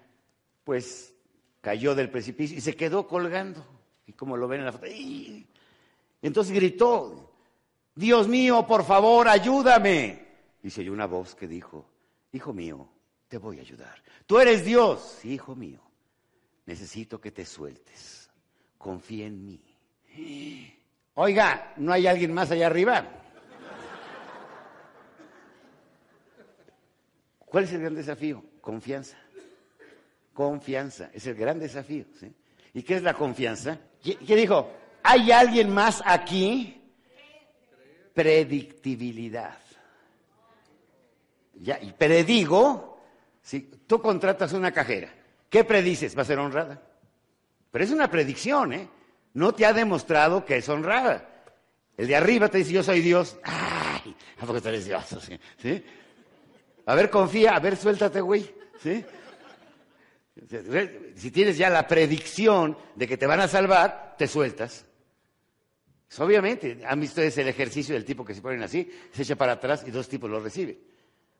pues 0.64 1.14
cayó 1.60 1.94
del 1.94 2.10
precipicio 2.10 2.56
y 2.56 2.60
se 2.60 2.76
quedó 2.76 3.06
colgando. 3.06 3.64
Y 4.06 4.12
como 4.12 4.36
lo 4.36 4.48
ven 4.48 4.60
en 4.60 4.66
la 4.66 4.72
foto, 4.72 4.86
entonces 6.20 6.54
gritó, 6.54 7.32
Dios 7.94 8.28
mío, 8.28 8.66
por 8.66 8.84
favor, 8.84 9.28
ayúdame. 9.28 10.24
Y 10.62 10.70
se 10.70 10.80
oyó 10.80 10.92
una 10.92 11.06
voz 11.06 11.34
que 11.34 11.46
dijo, 11.46 11.86
Hijo 12.34 12.52
mío, 12.52 12.88
te 13.28 13.38
voy 13.38 13.58
a 13.58 13.60
ayudar. 13.60 14.02
Tú 14.26 14.40
eres 14.40 14.64
Dios, 14.64 15.24
hijo 15.24 15.54
mío. 15.54 15.80
Necesito 16.66 17.20
que 17.20 17.30
te 17.30 17.46
sueltes. 17.46 18.28
Confía 18.76 19.26
en 19.26 19.44
mí. 19.44 20.73
Oiga, 21.14 21.72
¿no 21.76 21.92
hay 21.92 22.06
alguien 22.06 22.32
más 22.32 22.50
allá 22.50 22.66
arriba? 22.66 23.06
¿Cuál 27.38 27.64
es 27.64 27.72
el 27.72 27.82
gran 27.82 27.94
desafío? 27.94 28.42
Confianza. 28.60 29.16
Confianza. 30.32 31.10
Es 31.12 31.26
el 31.28 31.36
gran 31.36 31.60
desafío. 31.60 32.04
¿Y 32.72 32.82
qué 32.82 32.96
es 32.96 33.02
la 33.02 33.14
confianza? 33.14 33.78
¿Qué 34.02 34.36
dijo? 34.36 34.70
¿Hay 35.04 35.30
alguien 35.30 35.72
más 35.72 36.02
aquí? 36.04 36.82
Predictibilidad. 38.12 39.56
Ya, 41.60 41.80
y 41.80 41.92
predigo, 41.92 43.00
si 43.40 43.60
tú 43.60 44.02
contratas 44.02 44.52
una 44.52 44.72
cajera, 44.72 45.14
¿qué 45.48 45.62
predices? 45.62 46.18
Va 46.18 46.22
a 46.22 46.24
ser 46.24 46.40
honrada. 46.40 46.82
Pero 47.70 47.84
es 47.84 47.90
una 47.92 48.10
predicción, 48.10 48.72
¿eh? 48.72 48.88
No 49.34 49.52
te 49.52 49.66
ha 49.66 49.72
demostrado 49.72 50.44
que 50.44 50.56
es 50.56 50.68
honrada. 50.68 51.28
El 51.96 52.08
de 52.08 52.16
arriba 52.16 52.48
te 52.48 52.58
dice, 52.58 52.72
yo 52.72 52.82
soy 52.82 53.00
Dios. 53.00 53.36
¡Ay! 53.42 54.14
¿A 54.40 54.68
eres 54.68 54.84
Dios? 54.86 55.04
¿Sí? 55.58 55.84
A 56.86 56.94
ver, 56.94 57.10
confía, 57.10 57.54
a 57.54 57.60
ver, 57.60 57.76
suéltate, 57.76 58.20
güey. 58.20 58.52
¿Sí? 58.82 59.04
Si 61.16 61.30
tienes 61.30 61.56
ya 61.56 61.70
la 61.70 61.86
predicción 61.86 62.76
de 62.94 63.06
que 63.06 63.16
te 63.16 63.26
van 63.26 63.40
a 63.40 63.48
salvar, 63.48 64.14
te 64.18 64.26
sueltas. 64.26 64.84
Pues, 66.06 66.20
obviamente, 66.20 66.80
han 66.86 67.00
visto 67.00 67.22
ese 67.22 67.48
ejercicio 67.48 67.94
del 67.94 68.04
tipo 68.04 68.24
que 68.24 68.34
se 68.34 68.42
ponen 68.42 68.62
así, 68.62 68.90
se 69.12 69.22
echa 69.22 69.36
para 69.36 69.52
atrás 69.52 69.84
y 69.86 69.90
dos 69.90 70.08
tipos 70.08 70.30
lo 70.30 70.40
reciben. 70.40 70.78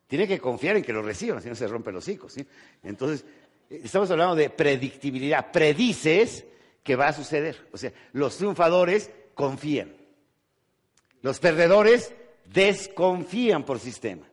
Tiene 0.07 0.27
que 0.27 0.39
confiar 0.39 0.77
en 0.77 0.83
que 0.83 0.93
lo 0.93 1.03
reciban, 1.03 1.43
si 1.43 1.49
no 1.49 1.55
se 1.55 1.67
rompen 1.67 1.95
los 1.95 2.05
hocico. 2.05 2.29
¿sí? 2.29 2.47
Entonces, 2.83 3.25
estamos 3.71 4.11
hablando 4.11 4.35
de 4.35 4.51
predictibilidad. 4.51 5.51
Predices 5.51 6.45
que 6.85 6.95
va 6.95 7.09
a 7.09 7.13
suceder. 7.13 7.67
O 7.73 7.77
sea, 7.77 7.93
los 8.13 8.37
triunfadores 8.37 9.11
confían. 9.35 9.93
Los 11.23 11.41
perdedores 11.41 12.15
desconfían 12.45 13.65
por 13.65 13.81
sistema. 13.81 14.27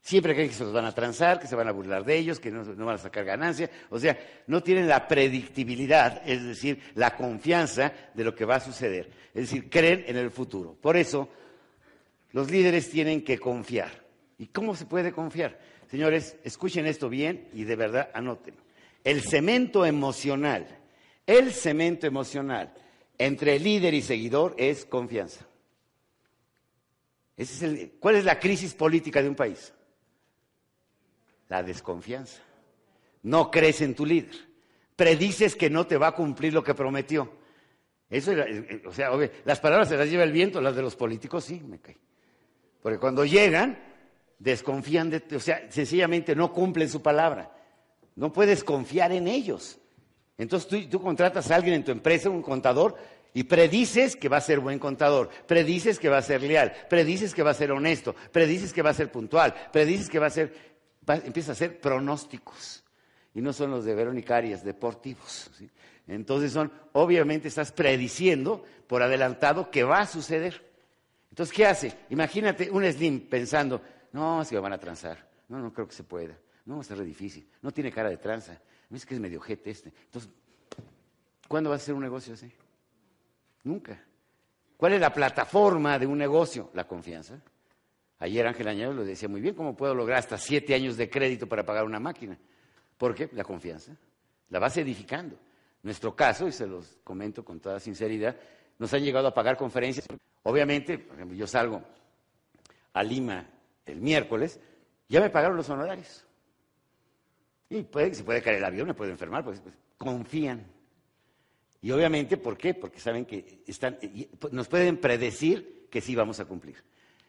Siempre 0.00 0.34
creen 0.34 0.48
que 0.48 0.54
se 0.54 0.64
los 0.64 0.72
van 0.72 0.86
a 0.86 0.94
transar, 0.94 1.38
que 1.38 1.46
se 1.46 1.54
van 1.54 1.68
a 1.68 1.72
burlar 1.72 2.04
de 2.04 2.16
ellos, 2.16 2.40
que 2.40 2.50
no, 2.50 2.64
van 2.64 2.94
a 2.96 2.98
sacar 2.98 3.24
ganancia. 3.24 3.70
O 3.90 3.98
sea, 3.98 4.18
no 4.46 4.62
tienen 4.62 4.88
la 4.88 5.06
predictibilidad, 5.06 6.22
es 6.26 6.44
decir, 6.44 6.80
la 6.94 7.14
confianza 7.14 7.92
de 8.14 8.24
lo 8.24 8.34
que 8.34 8.44
va 8.44 8.56
a 8.56 8.60
suceder. 8.60 9.10
Es 9.34 9.42
decir, 9.42 9.70
creen 9.70 10.04
en 10.06 10.16
el 10.16 10.30
futuro. 10.30 10.74
Por 10.80 10.96
eso, 10.96 11.28
los 12.32 12.50
líderes 12.50 12.90
tienen 12.90 13.22
que 13.22 13.38
confiar. 13.38 14.06
¿Y 14.38 14.46
cómo 14.46 14.74
se 14.74 14.86
puede 14.86 15.12
confiar? 15.12 15.58
Señores, 15.90 16.36
escuchen 16.42 16.86
esto 16.86 17.08
bien 17.08 17.48
y 17.52 17.64
de 17.64 17.76
verdad 17.76 18.10
anoten. 18.14 18.54
El 19.04 19.22
cemento 19.22 19.84
emocional, 19.84 20.77
el 21.28 21.52
cemento 21.52 22.06
emocional 22.06 22.72
entre 23.18 23.58
líder 23.60 23.92
y 23.92 24.02
seguidor 24.02 24.54
es 24.56 24.86
confianza. 24.86 25.46
¿Cuál 28.00 28.16
es 28.16 28.24
la 28.24 28.40
crisis 28.40 28.74
política 28.74 29.22
de 29.22 29.28
un 29.28 29.34
país? 29.36 29.72
La 31.48 31.62
desconfianza. 31.62 32.40
No 33.22 33.50
crees 33.50 33.82
en 33.82 33.94
tu 33.94 34.06
líder. 34.06 34.34
Predices 34.96 35.54
que 35.54 35.70
no 35.70 35.86
te 35.86 35.98
va 35.98 36.08
a 36.08 36.14
cumplir 36.14 36.52
lo 36.54 36.64
que 36.64 36.74
prometió. 36.74 37.30
Eso, 38.08 38.32
eh, 38.32 38.66
eh, 38.70 38.82
o 38.86 38.92
sea, 38.92 39.10
las 39.44 39.60
palabras 39.60 39.88
se 39.88 39.98
las 39.98 40.08
lleva 40.08 40.24
el 40.24 40.32
viento, 40.32 40.62
las 40.62 40.74
de 40.74 40.82
los 40.82 40.96
políticos 40.96 41.44
sí, 41.44 41.60
me 41.60 41.78
cae. 41.78 41.98
Porque 42.82 42.98
cuando 42.98 43.24
llegan, 43.26 43.78
desconfían 44.38 45.10
de 45.10 45.20
ti, 45.20 45.34
o 45.34 45.40
sea, 45.40 45.70
sencillamente 45.70 46.34
no 46.34 46.52
cumplen 46.52 46.88
su 46.88 47.02
palabra. 47.02 47.52
No 48.16 48.32
puedes 48.32 48.64
confiar 48.64 49.12
en 49.12 49.28
ellos. 49.28 49.78
Entonces 50.38 50.88
tú, 50.88 51.02
contratas 51.02 51.50
a 51.50 51.56
alguien 51.56 51.74
en 51.74 51.84
tu 51.84 51.90
empresa, 51.90 52.30
un 52.30 52.42
contador, 52.42 52.96
y 53.34 53.42
predices 53.42 54.16
que 54.16 54.28
va 54.28 54.38
a 54.38 54.40
ser 54.40 54.60
buen 54.60 54.78
contador, 54.78 55.28
predices 55.46 55.98
que 55.98 56.08
va 56.08 56.18
a 56.18 56.22
ser 56.22 56.42
leal, 56.42 56.72
predices 56.88 57.34
que 57.34 57.42
va 57.42 57.50
a 57.50 57.54
ser 57.54 57.72
honesto, 57.72 58.14
predices 58.32 58.72
que 58.72 58.80
va 58.80 58.90
a 58.90 58.94
ser 58.94 59.12
puntual, 59.12 59.54
predices 59.72 60.08
que 60.08 60.18
va 60.18 60.26
a 60.26 60.30
ser, 60.30 60.54
empieza 61.06 61.52
a 61.52 61.52
hacer 61.52 61.80
pronósticos. 61.80 62.84
Y 63.34 63.42
no 63.42 63.52
son 63.52 63.70
los 63.72 63.84
de 63.84 63.94
Verónica 63.94 64.36
Arias, 64.36 64.64
deportivos. 64.64 65.50
Entonces 66.06 66.52
son, 66.52 66.72
obviamente 66.92 67.48
estás 67.48 67.70
prediciendo 67.72 68.64
por 68.86 69.02
adelantado 69.02 69.70
que 69.70 69.84
va 69.84 70.00
a 70.00 70.06
suceder. 70.06 70.64
Entonces, 71.30 71.54
¿qué 71.54 71.66
hace? 71.66 71.92
Imagínate 72.10 72.70
un 72.70 72.90
Slim 72.90 73.28
pensando, 73.28 73.82
no, 74.12 74.44
si 74.44 74.56
van 74.56 74.72
a 74.72 74.78
transar. 74.78 75.28
No, 75.48 75.58
no 75.58 75.72
creo 75.72 75.86
que 75.86 75.94
se 75.94 76.04
pueda. 76.04 76.36
No, 76.64 76.76
va 76.76 76.80
a 76.80 76.84
ser 76.84 77.02
difícil. 77.04 77.48
No 77.62 77.70
tiene 77.70 77.92
cara 77.92 78.08
de 78.08 78.16
tranza. 78.16 78.60
Es 78.90 79.04
que 79.04 79.14
es 79.14 79.20
medio 79.20 79.40
jete 79.40 79.70
este. 79.70 79.92
Entonces, 80.04 80.30
¿cuándo 81.46 81.70
va 81.70 81.76
a 81.76 81.78
ser 81.78 81.94
un 81.94 82.02
negocio 82.02 82.34
así? 82.34 82.50
Nunca. 83.64 84.02
¿Cuál 84.76 84.94
es 84.94 85.00
la 85.00 85.12
plataforma 85.12 85.98
de 85.98 86.06
un 86.06 86.16
negocio? 86.16 86.70
La 86.74 86.86
confianza. 86.86 87.40
Ayer 88.20 88.46
Ángel 88.46 88.68
Añado 88.68 88.92
lo 88.92 89.04
decía 89.04 89.28
muy 89.28 89.40
bien, 89.40 89.54
¿cómo 89.54 89.76
puedo 89.76 89.94
lograr 89.94 90.18
hasta 90.18 90.38
siete 90.38 90.74
años 90.74 90.96
de 90.96 91.08
crédito 91.08 91.48
para 91.48 91.64
pagar 91.64 91.84
una 91.84 92.00
máquina? 92.00 92.38
¿Por 92.96 93.14
qué? 93.14 93.28
La 93.32 93.44
confianza. 93.44 93.96
La 94.50 94.58
vas 94.58 94.76
edificando. 94.76 95.36
Nuestro 95.82 96.16
caso, 96.16 96.48
y 96.48 96.52
se 96.52 96.66
los 96.66 96.98
comento 97.04 97.44
con 97.44 97.60
toda 97.60 97.78
sinceridad, 97.78 98.36
nos 98.78 98.92
han 98.94 99.02
llegado 99.02 99.28
a 99.28 99.34
pagar 99.34 99.56
conferencias. 99.56 100.06
Obviamente, 100.42 100.98
por 100.98 101.16
ejemplo, 101.16 101.36
yo 101.36 101.46
salgo 101.46 101.82
a 102.92 103.02
Lima 103.02 103.46
el 103.86 104.00
miércoles, 104.00 104.60
ya 105.08 105.20
me 105.20 105.30
pagaron 105.30 105.56
los 105.56 105.68
honorarios. 105.70 106.24
Y 107.70 107.82
puede, 107.82 108.14
se 108.14 108.24
puede 108.24 108.42
caer 108.42 108.56
el 108.56 108.64
avión, 108.64 108.86
me 108.86 108.94
puedo 108.94 109.10
enfermar, 109.10 109.44
pues, 109.44 109.60
pues 109.60 109.74
confían. 109.96 110.66
Y 111.80 111.90
obviamente, 111.90 112.36
¿por 112.36 112.56
qué? 112.56 112.74
Porque 112.74 112.98
saben 112.98 113.24
que 113.24 113.62
están, 113.66 113.98
pues, 114.38 114.52
nos 114.52 114.68
pueden 114.68 114.96
predecir 114.98 115.86
que 115.90 116.00
sí 116.00 116.14
vamos 116.14 116.40
a 116.40 116.44
cumplir. 116.44 116.82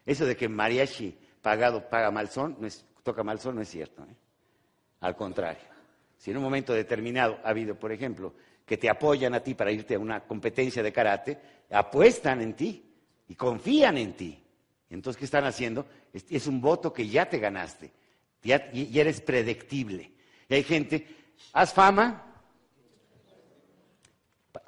Eso 0.04 0.26
de 0.26 0.36
que 0.36 0.48
mariachi 0.48 1.16
pagado 1.42 1.88
paga 1.88 2.10
mal 2.10 2.28
son, 2.28 2.56
no 2.58 2.66
es, 2.66 2.84
toca 3.02 3.22
mal 3.22 3.38
son, 3.38 3.56
no 3.56 3.62
es 3.62 3.68
cierto. 3.68 4.02
¿eh? 4.02 4.16
Al 5.00 5.14
contrario. 5.14 5.62
Si 6.16 6.30
en 6.30 6.36
un 6.36 6.42
momento 6.42 6.74
determinado 6.74 7.38
ha 7.44 7.50
habido, 7.50 7.78
por 7.78 7.92
ejemplo, 7.92 8.34
que 8.66 8.76
te 8.76 8.88
apoyan 8.88 9.34
a 9.34 9.40
ti 9.40 9.54
para 9.54 9.72
irte 9.72 9.94
a 9.94 9.98
una 9.98 10.20
competencia 10.20 10.82
de 10.82 10.92
karate, 10.92 11.38
apuestan 11.70 12.40
en 12.40 12.54
ti 12.54 12.84
y 13.28 13.34
confían 13.34 13.96
en 13.98 14.12
ti. 14.12 14.42
Entonces, 14.90 15.18
¿qué 15.18 15.24
están 15.24 15.44
haciendo? 15.44 15.86
Es 16.12 16.46
un 16.46 16.60
voto 16.60 16.92
que 16.92 17.08
ya 17.08 17.28
te 17.28 17.38
ganaste, 17.38 17.92
ya, 18.42 18.68
eres 18.72 19.20
predictible. 19.20 20.12
Y 20.50 20.54
hay 20.54 20.64
gente, 20.64 21.06
haz 21.52 21.72
fama, 21.72 22.24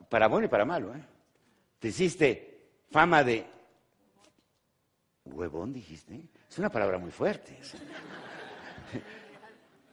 para 0.09 0.29
bueno 0.29 0.47
y 0.47 0.49
para 0.49 0.64
malo, 0.64 0.95
¿eh? 0.95 1.03
Te 1.81 1.88
hiciste 1.88 2.68
fama 2.88 3.25
de 3.25 3.45
huevón, 5.25 5.73
dijiste. 5.73 6.21
Es 6.49 6.57
una 6.59 6.71
palabra 6.71 6.99
muy 6.99 7.11
fuerte. 7.11 7.59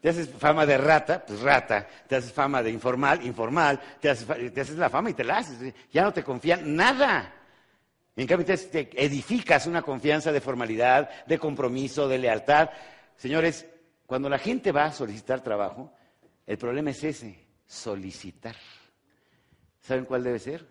Te 0.02 0.10
haces 0.10 0.30
fama 0.30 0.66
de 0.68 0.78
rata, 0.78 1.26
pues 1.26 1.42
rata. 1.42 1.88
Te 2.08 2.18
haces 2.18 2.32
fama 2.32 2.62
de 2.62 2.70
informal, 2.70 3.26
informal. 3.26 3.82
Te 4.00 4.12
haces, 4.12 4.54
te 4.54 4.62
haces 4.62 4.78
la 4.78 4.90
fama 4.92 5.10
y 5.10 5.14
te 5.16 5.24
la 5.24 5.38
haces. 5.38 5.74
Ya 5.92 6.04
no 6.04 6.14
te 6.14 6.24
confían 6.24 6.76
nada. 6.76 7.34
En 8.16 8.28
cambio, 8.28 8.46
te 8.46 8.90
edificas 9.04 9.66
una 9.66 9.82
confianza 9.82 10.32
de 10.32 10.40
formalidad, 10.40 11.26
de 11.26 11.40
compromiso, 11.40 12.08
de 12.08 12.20
lealtad. 12.20 12.70
Señores, 13.18 13.66
cuando 14.10 14.28
la 14.28 14.40
gente 14.40 14.72
va 14.72 14.86
a 14.86 14.92
solicitar 14.92 15.44
trabajo, 15.44 15.94
el 16.48 16.58
problema 16.58 16.90
es 16.90 17.04
ese, 17.04 17.46
solicitar. 17.68 18.56
¿Saben 19.82 20.06
cuál 20.06 20.24
debe 20.24 20.40
ser? 20.40 20.66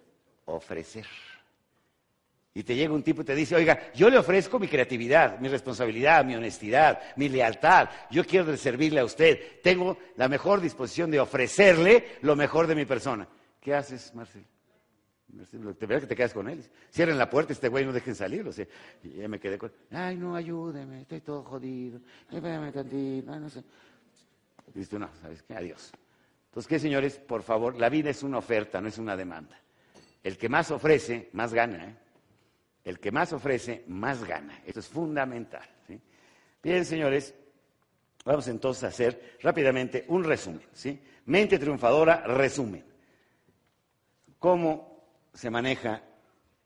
Ofrecer. 0.46 1.06
Y 2.52 2.64
te 2.64 2.74
llega 2.74 2.92
un 2.92 3.04
tipo 3.04 3.22
y 3.22 3.24
te 3.24 3.36
dice, 3.36 3.54
oiga, 3.54 3.92
yo 3.94 4.10
le 4.10 4.18
ofrezco 4.18 4.58
mi 4.58 4.66
creatividad, 4.66 5.38
mi 5.38 5.46
responsabilidad, 5.46 6.24
mi 6.24 6.34
honestidad, 6.34 7.00
mi 7.14 7.28
lealtad. 7.28 7.88
Yo 8.10 8.24
quiero 8.24 8.56
servirle 8.56 8.98
a 8.98 9.04
usted. 9.04 9.60
Tengo 9.62 9.98
la 10.16 10.28
mejor 10.28 10.60
disposición 10.60 11.08
de 11.08 11.20
ofrecerle 11.20 12.16
lo 12.22 12.34
mejor 12.34 12.66
de 12.66 12.74
mi 12.74 12.86
persona. 12.86 13.28
¿Qué 13.60 13.72
haces, 13.72 14.12
Marcelo? 14.16 14.46
Te 15.78 15.86
veo 15.86 16.00
que 16.00 16.06
te 16.06 16.16
quedas 16.16 16.32
con 16.32 16.48
él. 16.48 16.64
Cierren 16.92 17.18
la 17.18 17.28
puerta, 17.30 17.52
este 17.52 17.68
güey 17.68 17.84
no 17.84 17.92
dejen 17.92 18.14
salir. 18.14 18.46
O 18.46 18.52
sea, 18.52 18.66
y 19.02 19.10
ya 19.10 19.28
me 19.28 19.38
quedé 19.38 19.58
con. 19.58 19.72
Ay, 19.90 20.16
no, 20.16 20.34
ayúdeme, 20.34 21.02
estoy 21.02 21.20
todo 21.20 21.42
jodido. 21.42 22.00
Espérame 22.30 22.72
tantito, 22.72 23.38
no 23.38 23.48
sé. 23.48 23.62
Y 24.74 24.96
no, 24.96 25.08
¿sabes 25.20 25.42
qué? 25.42 25.54
Adiós. 25.54 25.92
Entonces, 26.46 26.68
¿qué, 26.68 26.78
señores? 26.78 27.18
Por 27.18 27.42
favor, 27.42 27.76
la 27.76 27.88
vida 27.88 28.10
es 28.10 28.22
una 28.22 28.38
oferta, 28.38 28.80
no 28.80 28.88
es 28.88 28.98
una 28.98 29.16
demanda. 29.16 29.58
El 30.22 30.36
que 30.36 30.48
más 30.48 30.70
ofrece, 30.70 31.30
más 31.32 31.54
gana. 31.54 31.84
¿eh? 31.84 31.96
El 32.84 32.98
que 32.98 33.12
más 33.12 33.32
ofrece, 33.32 33.84
más 33.86 34.24
gana. 34.24 34.62
Esto 34.66 34.80
es 34.80 34.88
fundamental. 34.88 35.68
Bien, 36.62 36.84
señores, 36.84 37.34
vamos 38.24 38.48
entonces 38.48 38.84
a 38.84 38.88
hacer 38.88 39.38
rápidamente 39.42 40.04
un 40.08 40.24
resumen. 40.24 40.62
Mente 41.26 41.58
triunfadora, 41.58 42.26
resumen. 42.26 42.84
¿Cómo 44.38 44.87
se 45.38 45.50
maneja 45.50 46.02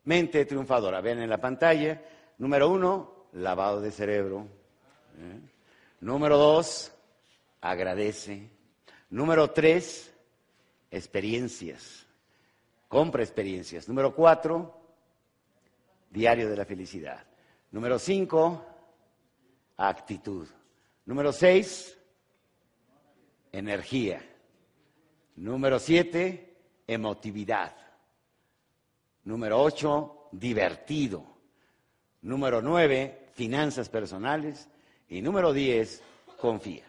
mente 0.05 0.45
triunfadora. 0.45 0.99
Ven 0.99 1.19
en 1.19 1.29
la 1.29 1.37
pantalla, 1.37 2.01
número 2.39 2.69
uno, 2.69 3.27
lavado 3.33 3.79
de 3.79 3.91
cerebro. 3.91 4.47
¿eh? 5.15 5.39
Número 5.99 6.39
dos, 6.39 6.91
agradece. 7.61 8.49
Número 9.11 9.51
tres, 9.51 10.11
experiencias. 10.89 12.07
Compra 12.87 13.21
experiencias. 13.21 13.87
Número 13.87 14.15
cuatro, 14.15 14.75
diario 16.09 16.49
de 16.49 16.57
la 16.57 16.65
felicidad. 16.65 17.23
Número 17.69 17.99
cinco, 17.99 18.65
actitud. 19.77 20.47
Número 21.05 21.31
seis, 21.31 21.95
energía. 23.51 24.27
Número 25.35 25.77
siete, 25.77 26.57
emotividad. 26.87 27.82
Número 29.25 29.61
ocho, 29.61 30.27
divertido. 30.31 31.23
Número 32.21 32.61
nueve, 32.61 33.27
finanzas 33.33 33.89
personales. 33.89 34.69
Y 35.09 35.21
número 35.21 35.53
diez, 35.53 36.01
confía. 36.39 36.83